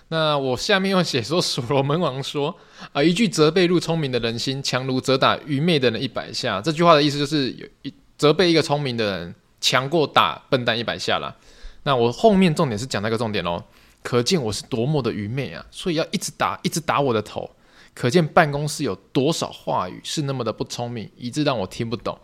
[0.09, 2.55] 那我下面又写说，所罗门王说
[2.93, 6.61] 啊，一句责备入聪明的人心，强如责打愚昧的人一百下。
[6.61, 11.35] 这句话的意思就是，有一责备一个聪明的人，强过打笨蛋一百下啦。
[11.83, 13.61] 那我后面重点是讲那个重点喽，
[14.01, 17.51] 可见我是多么的愚昧啊，所以要一直打，一直打我的头。
[17.93, 22.17] 可见办公室有多少话语是那么的不聪明，以致让我听不懂。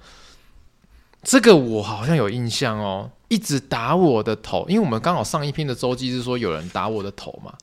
[1.21, 7.53] 这个我好像有印象哦，一直打我的头，因为我们刚好上一篇的周记是说有人打我的头嘛。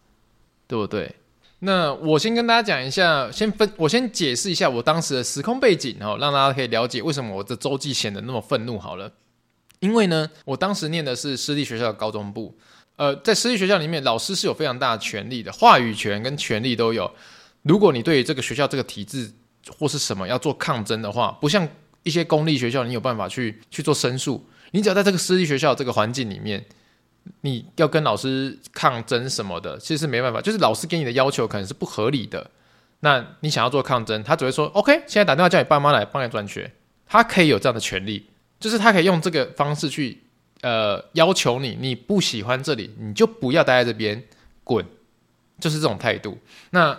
[0.71, 1.13] 对不对？
[1.59, 8.79] 那我先跟大家讲一下，先分我先解释一下我当时的时空背景然后，让大家可以了解为什么我的周记显得那么愤怒。
[8.79, 9.11] 好了，
[9.81, 12.57] 因为呢，我当时念的是私立学校的高中部，
[12.95, 17.11] 呃，在私立学校里面，老师是有非常大的权利的，话语权跟权利都有。
[17.63, 19.29] 如果你对于这个学校这个体制
[19.77, 21.69] 或是什么要做抗争的话，不像
[22.05, 26.65] 一些公立学校，你有办法去去做申诉，你只要在这个私立学校这个环境里面。
[27.43, 30.41] 你要跟老师抗争什么的，其实是没办法。
[30.41, 32.51] 就是老师给你的要求可能是不合理的，
[33.01, 36.73] 那你想要做抗争，他只会说 OK，现在打电话叫你爸妈来帮你转学，
[37.07, 38.27] 他可以有这样的权利，
[38.59, 40.23] 就是他可以用这个方式去
[40.63, 44.25] 呃要求你，你不喜欢这里，你就不要待在这边，
[44.65, 44.85] 滚，
[45.61, 46.39] 就是这种态度。
[46.71, 46.99] 那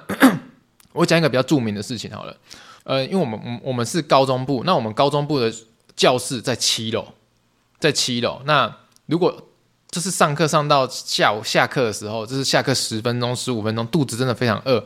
[0.94, 2.38] 我讲一个比较著名的事情好了，
[2.84, 5.52] 呃，因为我们我们是高中部，那我们高中部的
[5.96, 7.08] 教室在七楼，
[7.82, 8.74] 在七楼，那
[9.08, 9.50] 如果
[9.90, 14.82] 就是上课上到下午下课的时候，就是下课十分钟、十五分钟，肚子真的非常饿，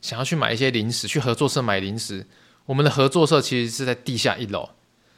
[0.00, 2.26] 想要去买一些零食，去合作社买零食。
[2.64, 4.70] 我们的合作社其实是在地下一楼，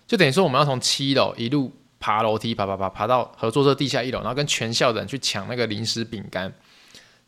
[0.07, 6.53] 就等于说我们要从七楼一路爬楼梯，爬爬爬爬到合作社地下一楼，然后跟全校的人去抢那个零食饼干。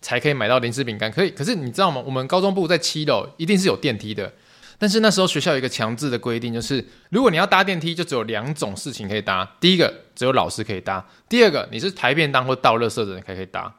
[0.03, 1.13] 才可以买到零食饼干。
[1.13, 2.03] 可以，可是你知道吗？
[2.07, 4.33] 我们高中部在七楼，一定是有电梯的。
[4.81, 9.49] 但是那时候学校有一个强制的规定，就是如果你要搭电梯，就只有两种事情可以搭。
[9.61, 13.73] 第一个，只有老师可以搭；第二个，你是抬便当或倒垃圾的人才可以搭。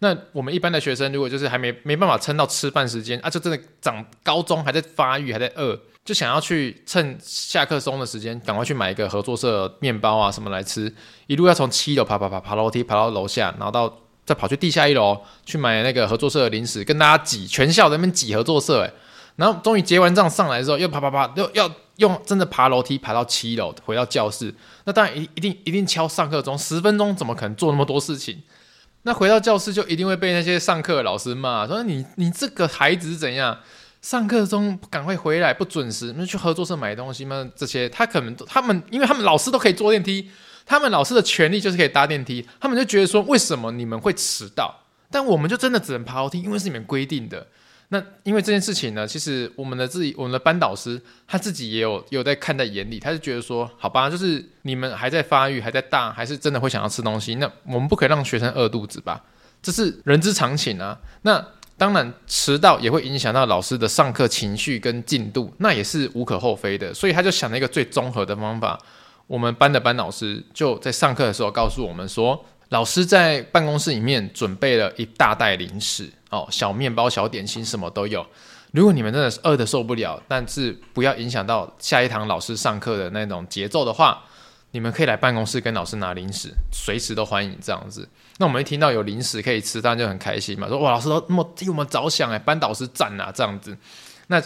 [0.00, 10.92] 那我们一般的学生，如果就是还没没办法撑到吃饭时间啊，就真的长高中还在发育，还在饿，就想要去趁下课松的时间，赶快去买一个合作社面包啊什么来吃，
[11.28, 13.94] 一路要从七楼爬爬爬爬楼梯爬到楼下，然后到
[14.24, 18.92] 再跑去地下一楼去买那个合作社的零食，跟大家挤，全校在那边挤合作社，诶，
[19.40, 28.42] 然后终于结完账上来之后，又爬爬爬，又要用真的爬楼梯爬到七楼回到教室，那当然一一定一定敲上课钟，十分钟怎么可能做那么多事情？
[29.04, 33.58] 那回到教室就一定会被那些上课的老师骂，说你你这个孩子怎样？
[34.02, 37.46] 上课中赶快回来不准时，那去合作社买东西吗？
[37.56, 40.30] 这些他可能他们，因为他们老师都可以坐电梯，
[40.66, 44.74] 他们老师的权利就是可以搭电梯，他们就觉得说，为什么你们会迟到？
[45.10, 47.46] 但我们就真的只能爬楼梯，因为是你们规定的。
[47.92, 59.24] 那因为这件事情呢，其实我们的自己，我们的班导师他自己也有有在看在眼里，他就觉得说，好吧，就是你们还在发育，还在大，还是真的会想要吃东西，那我们不可以让学生饿肚子吧？
[59.60, 60.96] 这是人之常情啊。
[61.22, 61.44] 那
[61.76, 66.94] 当然迟到也会影响到老师的上课情绪跟进度，那也是无可厚非的。
[66.94, 68.78] 所以他就想了一个最综合的方法，
[69.26, 72.44] 我们班的班导师就在上课的时候告诉我们说。
[72.70, 78.26] 老师在办公室里面准备了一大袋零食哦，小面包、小点心什么都有。
[78.72, 84.22] 如果你们真的是饿得受不了，但是不要影响到下一堂老师上课的那种节奏的话，
[84.70, 88.08] 你们可以来办公室跟老师拿零食，随时都欢迎这样子。
[88.38, 93.76] 那我们一听到有零食可以吃，当然就很开心嘛，说哇，老师都那么替我们着想哎，班导师赞啊这样子。
[94.28, 94.40] 那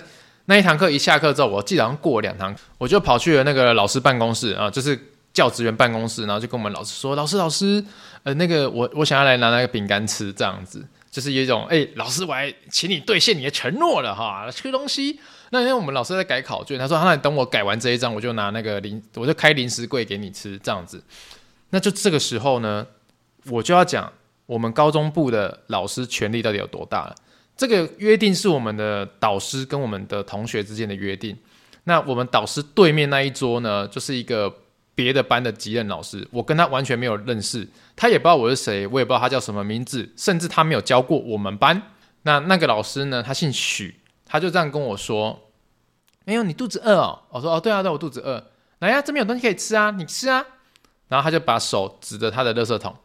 [0.46, 4.98] 那一堂课一下课之后，我记得好像过两堂，我就跑去了那个老师办公室啊，就是
[5.34, 7.84] 教职员办公室，然后就跟我们老师说，老师老师。
[8.22, 15.20] 呃，那个我我想要来拿那个饼干吃，这样子就是有一种，哎、老师我还请你兑现你的承诺了哈，吃东西。
[15.50, 21.04] 那因为我们老师在改考卷，他说，那你等我改完这一张，我就拿那个零，我就开零食柜给你吃，这样子。
[21.68, 22.86] 那就这个时候呢，
[23.50, 24.10] 我就要讲
[24.46, 27.14] 我们高中部的老师权力到底有多大了。
[27.54, 31.36] 这个约定是我们的导师跟我们的同学之间的约定。
[31.84, 34.50] 那我们导师对面那一桌呢，就是一个。
[34.94, 41.82] 别的班的级任老师，我跟他完全没有认识，他也不知道我是谁，我也不知道他叫什么名字，甚至他没有教过我们班。
[42.22, 43.22] 那那个老师呢？
[43.22, 45.50] 他姓许，他就这样跟我说
[46.24, 48.42] ：“哎呦，你肚子饿哦？”我说：“哦，对啊，对，我肚子饿。
[48.78, 50.42] 来呀，这边有东西可以吃啊，你吃啊。”
[51.08, 52.96] 然后他就把手指着他的垃圾桶，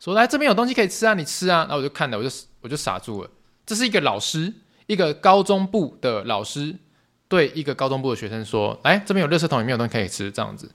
[0.00, 2.28] 说：“来，这边有东西可以吃啊，你吃啊。”然后我就看了，我就
[2.62, 3.30] 我就傻住了。
[3.64, 4.52] 这是一个老师，
[4.86, 6.74] 一个高中部的老师，
[7.28, 10.68] 对一个高中部的学生说：“来，这边有垃圾桶，里面有东西可以吃。”这样子。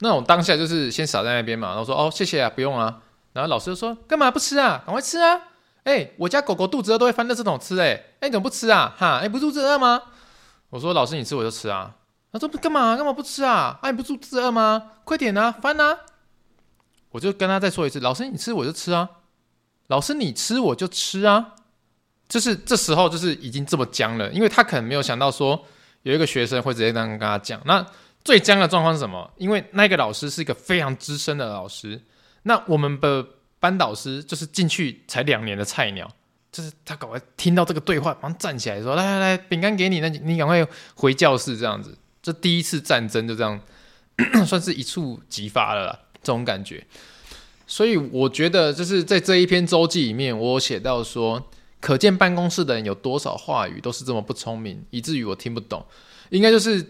[0.00, 3.02] 那我当下就是先傻在那边嘛，然后说哦，谢谢啊，不用啊。
[3.32, 4.82] 然后老师就说，干嘛不吃啊？
[4.86, 5.38] 赶快吃啊！
[5.84, 8.94] 哎、我家狗狗肚子饿都会翻垃圾桶吃哎、欸，哎、你怎么不吃啊？
[8.96, 10.00] 哈，哎、不肚子饿吗？
[10.70, 11.94] 我说老师你吃我就吃啊。
[12.32, 13.78] 他说干嘛干嘛不吃啊？
[13.82, 14.92] 哎、啊、你不肚子饿吗？
[15.04, 15.98] 快点啊，翻啊！
[17.10, 19.08] 我就跟他再说一次，老师你吃我就吃啊，
[19.88, 21.54] 老师你吃我就吃啊。
[22.26, 25.62] 就是这时候就是已经这么僵了，因为他可能没有想到说
[26.02, 27.86] 有一个学生会直接这样跟他讲那。
[28.26, 29.30] 最僵的状况是什么？
[29.38, 32.02] 因为那个老师是一个非常资深的老师，
[32.42, 33.24] 那我们的
[33.60, 36.12] 班导师就是进去才两年的菜鸟，
[36.50, 40.66] 就是他赶快听到这个对话，马上站起来说：“来来来，饼干给你，那你赶快
[40.96, 43.60] 回教室。”这样子，这第一次战争就这样
[44.44, 46.84] 算是一触即发了，这种感觉。
[47.68, 51.48] 所以我觉得就是在这一篇周记里面，我写到说，
[51.80, 55.86] 可见办公室的人有多少话语都是这么不聪明，以至于我听不懂，
[56.30, 56.84] 应该就是。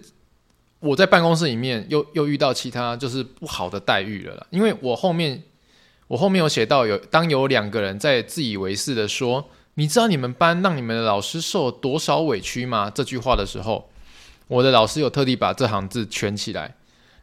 [0.80, 5.42] 我在办公室里面又又遇到其他就是不好的待遇了啦，因为我后面
[6.08, 12.90] 我后面有写到有当有两个人在自以为是的说，你知道你们班让你们的老师受多少委屈吗？
[12.94, 13.90] 这句话的时候，
[14.48, 16.74] 我的老师有特地把这行字圈起来，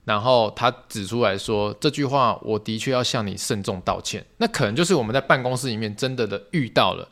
[0.06, 4.26] 然后他指出来说，这句话我的确要向你慎重道歉。
[4.38, 7.08] 那可能就是我们在办公室里面真的的遇到了。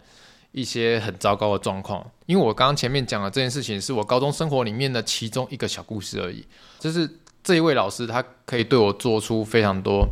[0.52, 6.46] 一些很糟糕的状况，因为我刚刚前面讲的这件事情是我高中生活里面的其中一个小故事而已。
[6.80, 7.10] 就是
[7.44, 10.08] 这一位老师，他可以对我做出非常多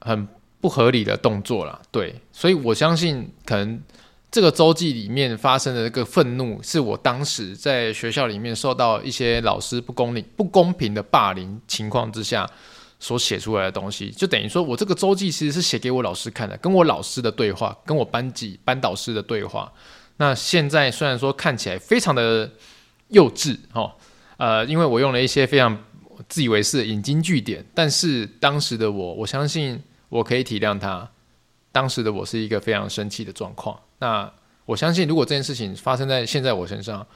[0.00, 0.28] 很
[0.60, 1.80] 不合理的动作啦。
[1.90, 3.80] 对，所以我相信可能
[4.30, 12.48] 这个周记里面发生的这个愤怒，是我当时在学校里面受到一些老师不公理、不公平的霸凌情况之下。
[13.00, 19.72] 所写出来的东西，就等于说我这个周记其实是写给我老师看的，跟我老师的对话，跟我班级班导师的对话。
[20.18, 22.48] 那现在虽然说看起来非常的
[23.08, 23.90] 幼稚，哦，
[24.36, 25.76] 呃，因为我用了一些非常
[26.28, 31.10] 自以为是的引经据典，但是当时的我，我相信我可以体谅他。
[31.72, 33.78] 当时的我是一个非常生气的状况。
[34.00, 34.30] 那
[34.66, 37.06] 我相信，如果这件事情发生在现在我身上，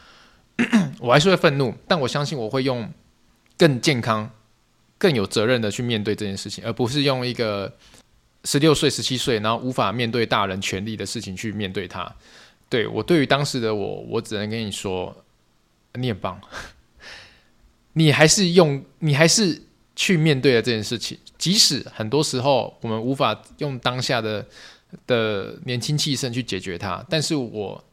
[1.01, 2.89] 我还是会愤怒，但我相信我会用
[3.59, 4.31] 更健康、
[5.05, 7.71] 更有责任的去面对这件事情，而不是用一个
[8.45, 12.11] 十六岁、十七岁，然后无法面对大人权利的事情去面对它。
[12.71, 15.15] 对，我对于当时的我，我只能跟你说，
[15.93, 16.41] 你很棒，
[17.93, 19.61] 你还是用，你还是
[19.95, 24.47] 去面对了这件事情，即使很多时候我们无法用当下的
[25.07, 27.85] 的年轻气盛去解决它，但是我，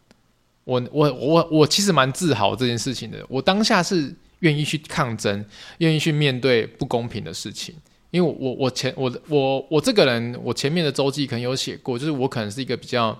[0.64, 3.18] 我，我，我，我其实蛮自豪这件事情的。
[3.28, 5.44] 我当下是愿意去抗争，
[5.80, 7.74] 愿意去面对不公平的事情，
[8.12, 13.20] 因为我，我，前，我，我，我这个人，我前面的周记可能有写过，就是我可能是一个比较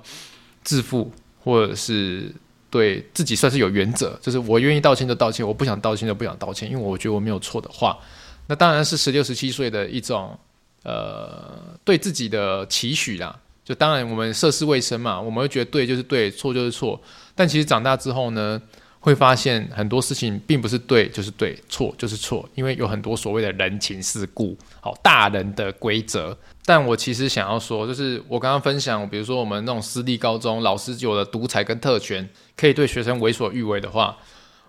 [0.64, 1.12] 自负，
[1.44, 2.32] 或者是
[2.70, 7.98] 对自己算是有原则，就是我愿意道歉就道歉，我不想道歉就不想道歉，因为我觉得我没有错的话，
[8.48, 10.38] 那当然是十六、十七岁的一种
[10.84, 13.40] 呃对自己的期许啦。
[13.64, 17.00] 就当然，我们涉世未深嘛，我们会觉得对就是对，错就是错。
[17.36, 18.60] 但其实长大之后呢，
[19.02, 26.38] 会发现很多事情并不是对就是对，错就是错，因为有很多所谓的人情世故，好大人的规则。
[26.66, 34.16] 但我其实想要说，就是我刚刚分享，比如说我们那种私立高中老师有了独裁跟特权，可以对学生为所欲为的话，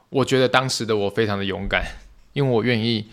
[0.09, 1.85] 我觉得当时的我非常的勇敢，
[2.33, 3.07] 因为我愿意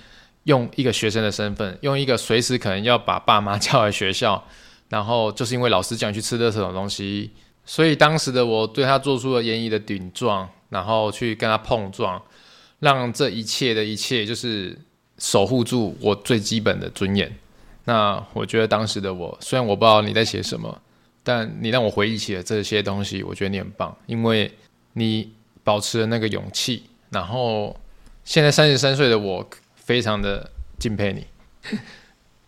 [0.46, 4.44] 用一个学生的身份，用一个随时可能要把爸妈 叫来学校。
[4.88, 7.30] 然后就是因为老师叫你去吃的这种东西，
[7.70, 12.20] 所以当时的我对他做出了言语的顶撞，然后去跟他碰撞，
[12.80, 14.76] 让这一切的一切就是
[15.20, 17.32] 守护住我最基本的尊严。
[17.86, 20.82] 那我觉得当时的我，虽然我不知道你在写什么，
[21.24, 24.52] 但你让我回忆起了这些东西，我觉得你很棒，因为
[24.94, 25.32] 你
[25.64, 26.82] 保持了那个勇气。
[27.12, 27.80] 然后
[28.24, 30.50] 现在三十三岁的我，非常的
[30.80, 31.28] 敬佩你。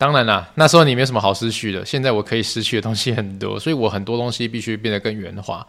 [0.02, 1.86] 当然啦，那时候你没有什么好失去的。
[1.86, 5.64] 现在我可以失去的东西很多， 所以我很多东西必须变得更圆滑。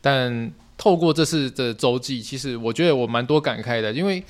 [0.00, 4.22] 但透过这次的周记，其实我觉得我蛮多感慨的，因为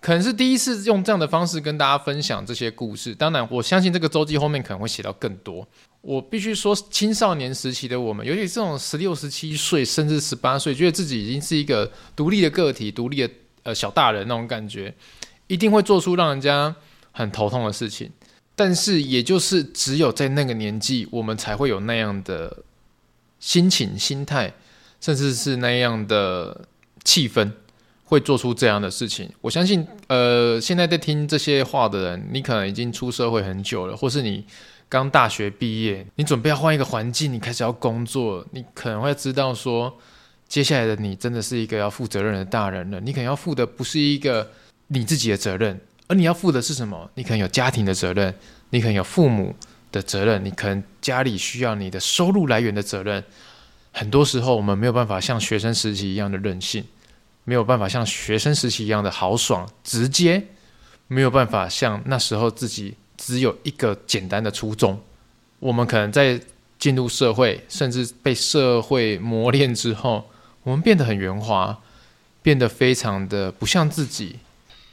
[0.00, 3.12] 可能是第一次用这样的方式跟大家分享这些故事。
[3.12, 5.66] 当然，我相信这个周记后面可能会写到更多。
[6.00, 13.30] 我必须说，青少年时期的我们，尤其这种十六、十七岁，甚至十八岁，觉得自己已经是一个独立的个体、独立的
[13.64, 14.94] 呃小大人那种感觉，
[15.48, 16.72] 一定会做出让人家
[17.10, 18.08] 很头痛的事情。
[18.64, 22.62] 但是，也就是只有在那个年纪，我们才会有那样的
[23.40, 24.54] 心情、心态，
[25.00, 26.68] 甚至是那样的
[27.02, 27.50] 气氛，
[28.04, 29.28] 会做出这样的事情。
[29.40, 34.46] 我相信，呃，现在在听这些话的人，你可能已经出社会很久了，或是你
[34.88, 39.92] 刚大学毕业，你准备要换一个环境，你开始要工作，你可能会知道说，
[40.46, 43.00] 接下来的你真的是一个要负责任的大人了。
[43.00, 44.48] 你可能要负的不是一个
[44.86, 45.80] 你自己的责任。
[46.12, 47.10] 而你要负的是什么？
[47.14, 48.34] 你可能有家庭的责任，
[48.68, 49.56] 你可能有父母
[49.90, 53.24] 的责任，你可能家里需要你的收入来源的责任。
[53.92, 56.84] 很多时候，我们没有办法像学生时期一样的任性，
[57.44, 60.44] 没有办法像学生时期一样的豪爽直接，
[61.08, 65.00] 没有办法像那时候自己只有一个简单的初衷。
[65.60, 66.38] 我们可能在
[66.78, 70.28] 进入社会，甚至被社会磨练之后，
[70.62, 71.78] 我们变得很圆滑，
[72.42, 74.36] 变得非常的不像自己。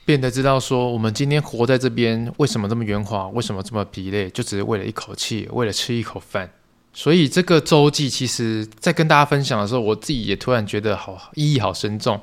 [0.10, 3.28] 变得知道说，我们今天活在这边，为什么这么圆滑？
[3.28, 4.28] 为什么这么疲累？
[4.32, 6.49] 就只是为了一口气，为了吃一口饭。
[6.91, 12.20] 所以这个周记，其实在跟大家分享的时候，我自己也突然觉得好意义好深重。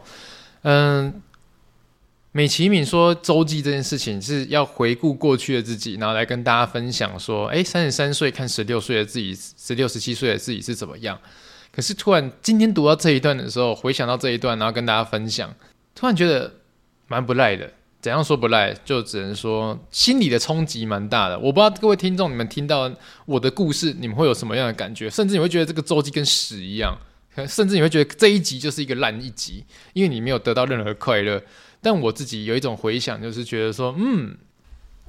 [0.62, 1.22] 嗯，
[2.32, 11.16] 美其名说周记这件事情是要回顾过去的自己，然后来跟大家分享说，哎，三十三岁看十六岁的自己，十六十七岁的自己是怎么样？
[11.70, 15.54] 可是突然今天读到这一段的时候，回想到这一段，然后跟大家分享，
[15.94, 16.52] 突然觉得。
[17.08, 17.70] 蛮不赖的，
[18.00, 18.72] 怎样说不赖？
[18.84, 21.36] 就只能说心里的冲击蛮大的。
[21.38, 22.88] 我不知道各位听众，你们听到
[23.24, 25.10] 我的故事，你们会有什么样的感觉？
[25.10, 26.96] 甚至你会觉得这个周记跟屎一样，
[27.48, 31.42] 甚至你会觉得这一集就是一个烂一集，因为你没有得到任何快乐。
[31.82, 34.36] 但我自己有一种回想，就是觉得说，嗯，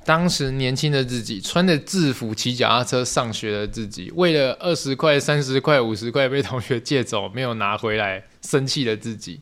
[0.04, 9.40] 当时年轻的自己，穿着制服骑脚踏车上学的自己，为了二十块、三十块、五十块被同学借走，没有拿回来，生气的自己。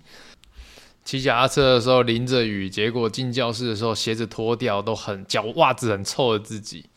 [1.06, 6.88] 骑脚踏车的时候淋着雨，结果进教室的时候鞋子脱掉，都很脚袜子很臭的自己。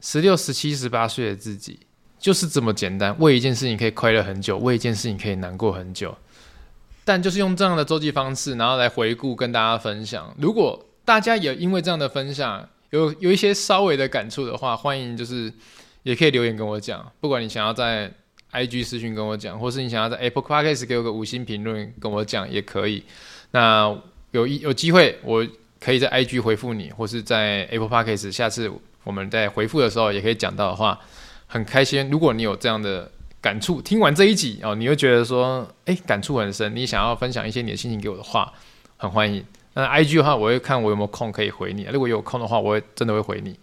[0.00, 1.80] 十六、十七、十八岁的自己
[2.16, 6.16] 就是这么简单，为一件事情可以快乐很久，为一件事情可以难过很久。
[7.04, 10.32] 但就是用这样的周记方式，然后来回顾跟大家分享。
[10.38, 15.52] 如果大家也因为这样的分享有有一些稍微的感触的话，欢迎就是
[16.04, 18.12] 也可以留言跟我讲，不管你想要在。
[18.52, 23.02] IG 私讯跟我讲，或是你想要在 Apple Podcast 给我个五星评论跟我讲也可以。
[23.50, 23.96] 那
[24.30, 25.46] 有一有机会，我
[25.80, 28.70] 可以在 IG 回复你，或是在 Apple Podcast 下次
[29.04, 30.98] 我们在回复的时候也可以讲到的话，
[31.46, 32.08] 很开心。
[32.10, 38.52] 如果你有这样的感触，听完这一集哦，你又觉得说，哎，感触很深，你想要分享一些你的心情给我的话，
[38.96, 39.44] 很欢迎。
[39.74, 41.84] 那 IG 的话，我会看我有没有空可以回你。
[41.92, 43.56] 如果有空的话，我会真的会回你。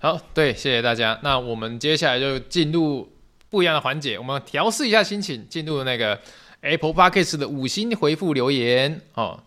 [0.00, 1.18] 好，对，谢谢大家。
[1.22, 3.08] 那我们接下来就进入
[3.50, 6.20] 不一样的环节，我们调试一下心情，进入那个
[6.60, 9.42] Apple Podcast 的五星回复留言哦。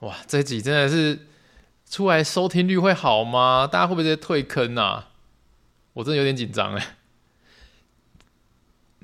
[0.00, 1.26] 哇，这集真的是
[1.90, 3.68] 出来收听率会好吗？
[3.70, 5.08] 大家会不会直接退坑啊？
[5.94, 6.96] 我真的有点紧张哎。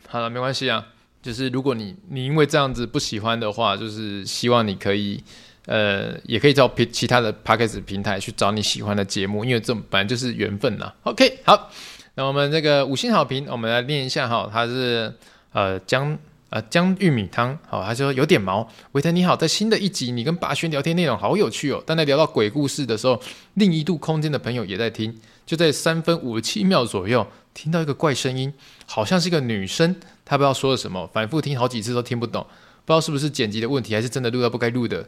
[0.08, 0.88] 好了，没关系啊。
[1.22, 5.22] 就是如果你你因为这样子不喜欢的话，就是希望你可以
[5.66, 10.92] 呃，也可以找其他的 Podcast 平台去找你喜欢的节目，因为这本来就是缘分呐。
[11.04, 11.70] OK，好，
[12.14, 14.48] 那我们这个五星好评，我们来念一下哈。
[14.52, 15.12] 它是
[15.52, 16.18] 呃姜
[16.50, 18.68] 呃姜玉米汤，好，他说有点毛。
[18.92, 21.82] 维腾你好，在新的一集，你跟霸轩聊天内容好有趣哦。
[21.86, 23.20] 但在聊到鬼故事的时候，
[23.54, 27.26] 另一度空间的朋友也在听，就在三分五十七秒左右。
[27.54, 28.52] 听到一个怪声音，
[28.86, 29.94] 好像是一个女生，
[30.24, 32.42] 她不知道说了什么，反复听好几次都听不懂，
[32.86, 35.06] 不知道是不是剪辑的问题，还是真的录到不该录的，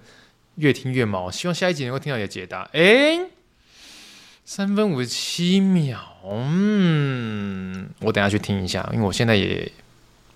[0.56, 1.30] 越听越毛。
[1.30, 2.68] 希望下一集能够听到你的解答。
[2.72, 3.18] 诶，
[4.44, 9.70] 三分五十七秒，嗯，我等下去听一下，因为我现在也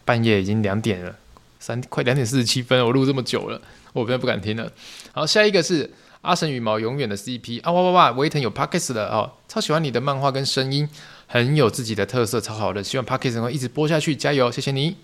[0.04, 1.14] 半夜已经两点了，
[1.58, 3.60] 三快两点四十七分，我录这么久了，
[3.92, 4.72] 我现在不敢听了。
[5.12, 5.90] 好，下一个是
[6.22, 10.88] 阿神羽毛永远的 CP 啊哇哇哇，维腾有 Podcast 的哦，超喜欢你的漫画跟声音。
[11.30, 14.96] 很有自己的特色，超好的，希望 Podcast 能够一直播下去，加油，谢谢你。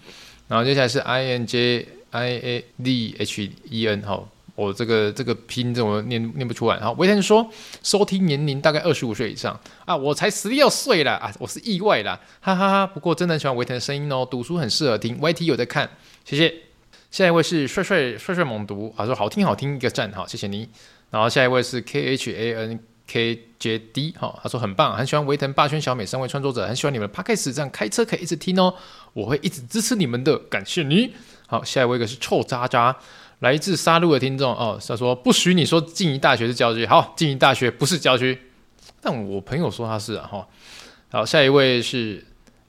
[0.49, 6.79] 然后接下来是 I N J I A D H E N，好，我这个这个拼这我念念不出来。
[6.81, 7.49] 好，维腾说
[7.83, 15.91] 收听年龄大概二十五岁以上啊，我才十六岁了啊，我是意外啦，哈哈哈，不过真的很喜欢维腾的声音哦，读书很适合听，Y T 有在看，
[16.25, 16.55] 谢谢。
[17.11, 20.69] 下一位是帅帅帅帅猛读，他说好听好听一个赞，好，谢谢你。
[21.11, 22.81] 然后下一位是 K H A N。
[23.07, 28.75] KJD 哈，他说很棒，很喜欢维腾、霸轩、小美三位创作者，很喜欢你们的 Podcast，这样开车可以一直听哦，
[29.13, 31.13] 我会一直支持你们的，感谢你。
[31.47, 32.97] 好，下一位一个是臭渣渣，
[33.41, 38.39] 来自杀戮的听众哦，他说不许你说静宜大学是郊区，好，静宜大学不是郊区，
[39.01, 40.47] 但我朋友说他是啊哈。
[41.11, 42.25] 好，下一位是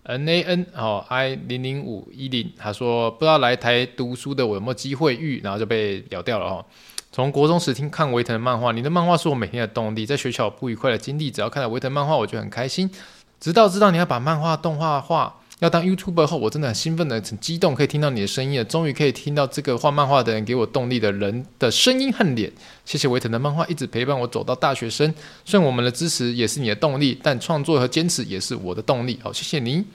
[0.05, 6.65] NAN 哦，I 零零五一零，他说不知道来台读书的我有没有机会遇，然后就被咬掉了哈。
[7.11, 10.05] 从国中时听看维腾漫画，你的漫画是我每天的动力。
[10.05, 12.91] 在学校不愉快的经历，只要看到维腾漫画，我就很开心。
[13.39, 18.63] 直到知道你要把漫画动画化，要当 YouTube 后，我真的很兴奋的、很激动，可以听到你的声音了。
[18.65, 22.51] 终于可以听到这个画漫画的人给我动力的人的声音和脸。
[22.83, 25.13] 谢谢维腾的漫画一直陪伴我走到大学生。
[25.45, 29.17] 虽然我们的支持也是你的动力，但创作和坚持也是我的动力。
[29.23, 29.85] 好，谢谢你。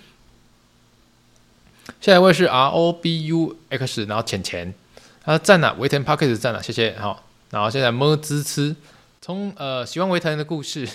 [2.01, 4.73] 下一位是 R O B U X，然后浅浅。
[5.23, 6.97] 他赞了，维腾 Podcast 赞了，谢谢。
[6.99, 8.75] 好，然后现在么滋吃，
[9.21, 10.89] 从呃喜欢维腾的故事，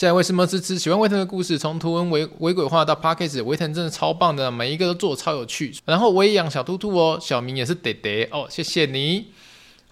[0.00, 5.74] 下一位是么滋吃，喜欢维腾的故事，从图文为为鬼画到 Podcast，维腾真的超棒的，每一个都做超有趣。
[5.84, 9.26] 然后我也养小兔兔哦，小明也是爹爹哦，谢谢你。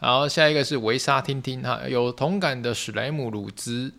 [0.01, 3.93] 好，下一个是维沙听听哈，有同感的史莱姆鲁兹。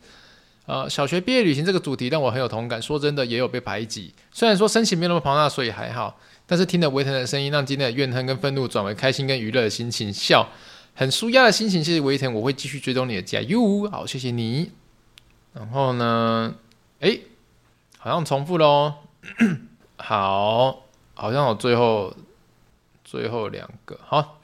[0.66, 6.20] 呃，小学毕业旅行这个主题让我很有同感，说真的也有被排挤，虽然说身形没那么庞大，所以还好。
[6.48, 10.50] 但是听了维腾的声音，让今天的怨恨跟愤怒转为开心跟娱乐的心情，笑
[10.96, 11.84] 很舒压的心情。
[11.84, 14.72] 谢谢维腾，我会继续追踪你的加油，好，谢谢你。
[15.60, 16.56] 然后呢，
[17.02, 17.22] 诶，
[17.98, 18.94] 好像重复喽，
[19.98, 22.16] 好，好像有最后
[23.04, 24.38] 最后两个，好。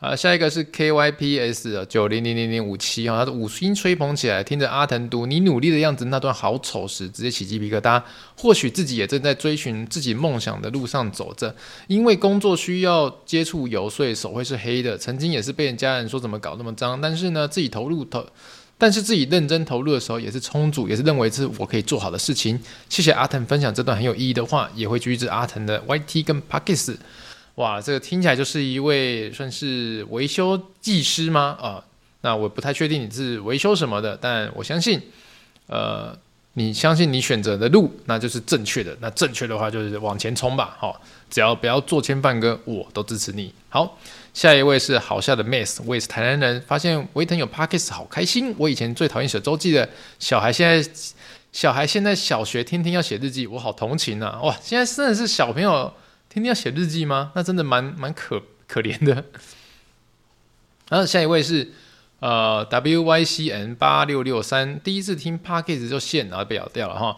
[0.00, 8.02] 啊，下一个是 KYPS 九零零零零五七哈，他的五星吹捧起来，听着阿腾读你努力的样子那段好丑时，直接起鸡皮疙瘩。
[8.34, 11.54] 或许自己也正在追寻自己梦想的路上走着，
[11.86, 14.96] 因为工作需要接触油，所以手会是黑的。
[14.96, 18.26] 曾经也是被人家人说怎么搞那么脏，但是呢，自己投入投，
[18.80, 22.58] 但是自己认真投入的时候也是充足，也是认为这是我可以做好的事情。
[22.88, 26.98] 谢谢阿腾分享这段很有意义的话，也会继续支持阿腾的 YT 跟 p a c k e s。
[27.56, 31.58] 哇，这个听起来就是一位算是维修技师吗？
[31.60, 31.84] 啊、
[32.22, 34.98] 那我不太确定你是维修什么的，但我相信，
[35.66, 36.16] 呃，
[36.54, 38.96] 你相信你选择的路那就是正确的。
[39.00, 43.54] 那正确的话就是往前冲吧，好，只要不要作奸犯科，我都支持你。
[43.68, 43.98] 好，
[44.34, 48.54] 下一位是好笑的 Miss，我也是台南人，发现维腾有 Podcast 好开心。
[48.58, 49.88] 我以前最讨厌写周记的
[50.18, 50.90] 小孩，现在
[51.52, 54.40] 小孩现在小学天天要写日记，我好同情啊！
[54.42, 55.92] 哇，现在真的是小朋友。
[56.28, 57.32] 天天要写日记吗？
[57.34, 59.24] 那真的蛮蛮可可怜的。
[60.88, 61.72] 然后下一位是
[62.20, 67.16] 呃 WYCN 八六六三，第一次听 Podcast 就线，然后被咬掉了哈。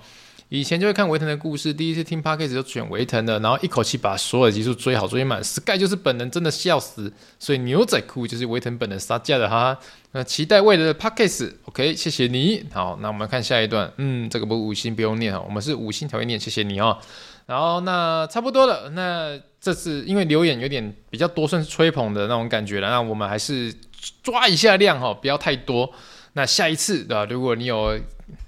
[0.48, 5.42] 以前就会看维腾的故事，第一次听 Podcast 就选维腾的，然后一口气把所有的集数追好追满。
[5.42, 7.10] Sky 就是本人，真的笑死。
[7.38, 9.78] 所以牛仔裤就是维腾本人杀价的哈。
[10.10, 12.66] 那期待未来的 Podcast，OK，谢谢你。
[12.70, 13.90] 好，那我们看下一段。
[13.96, 16.98] 嗯，这个不五星不用念啊，我们是五星才会念，谢谢你哦。
[17.46, 22.90] 然后那差不多了，那这次因为留言有点比较多，算是吹捧的那种感觉了。
[22.90, 23.74] 那我们还是
[24.22, 25.92] 抓一下量哈，不要太多。
[26.34, 27.26] 那下一次对吧？
[27.30, 27.98] 如果你有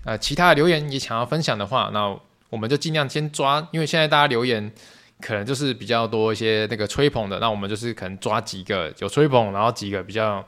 [0.05, 2.16] 呃其他的留言也想要分享的话，那
[2.48, 4.72] 我们就尽量先抓，因为现在大家留言
[5.20, 10.42] 可能就是比较多一些那个吹捧的，那我们就是可能抓几个有吹捧，然后几个比较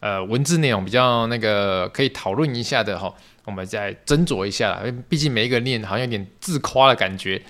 [0.00, 3.12] 呃文字内容比较那个可以讨论一下的哈，
[3.44, 7.42] 我们再斟酌一下，毕竟每一个念好像有点自夸的感觉。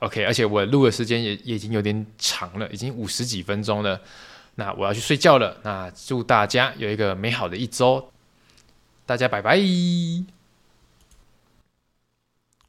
[0.00, 4.00] OK，而且我录的时间也已经有点长了，已经五十几分钟了。
[4.56, 5.56] 那我要去睡觉了。
[5.62, 8.10] 那祝大家有一个美好的一周。
[9.06, 10.35] 大家拜拜。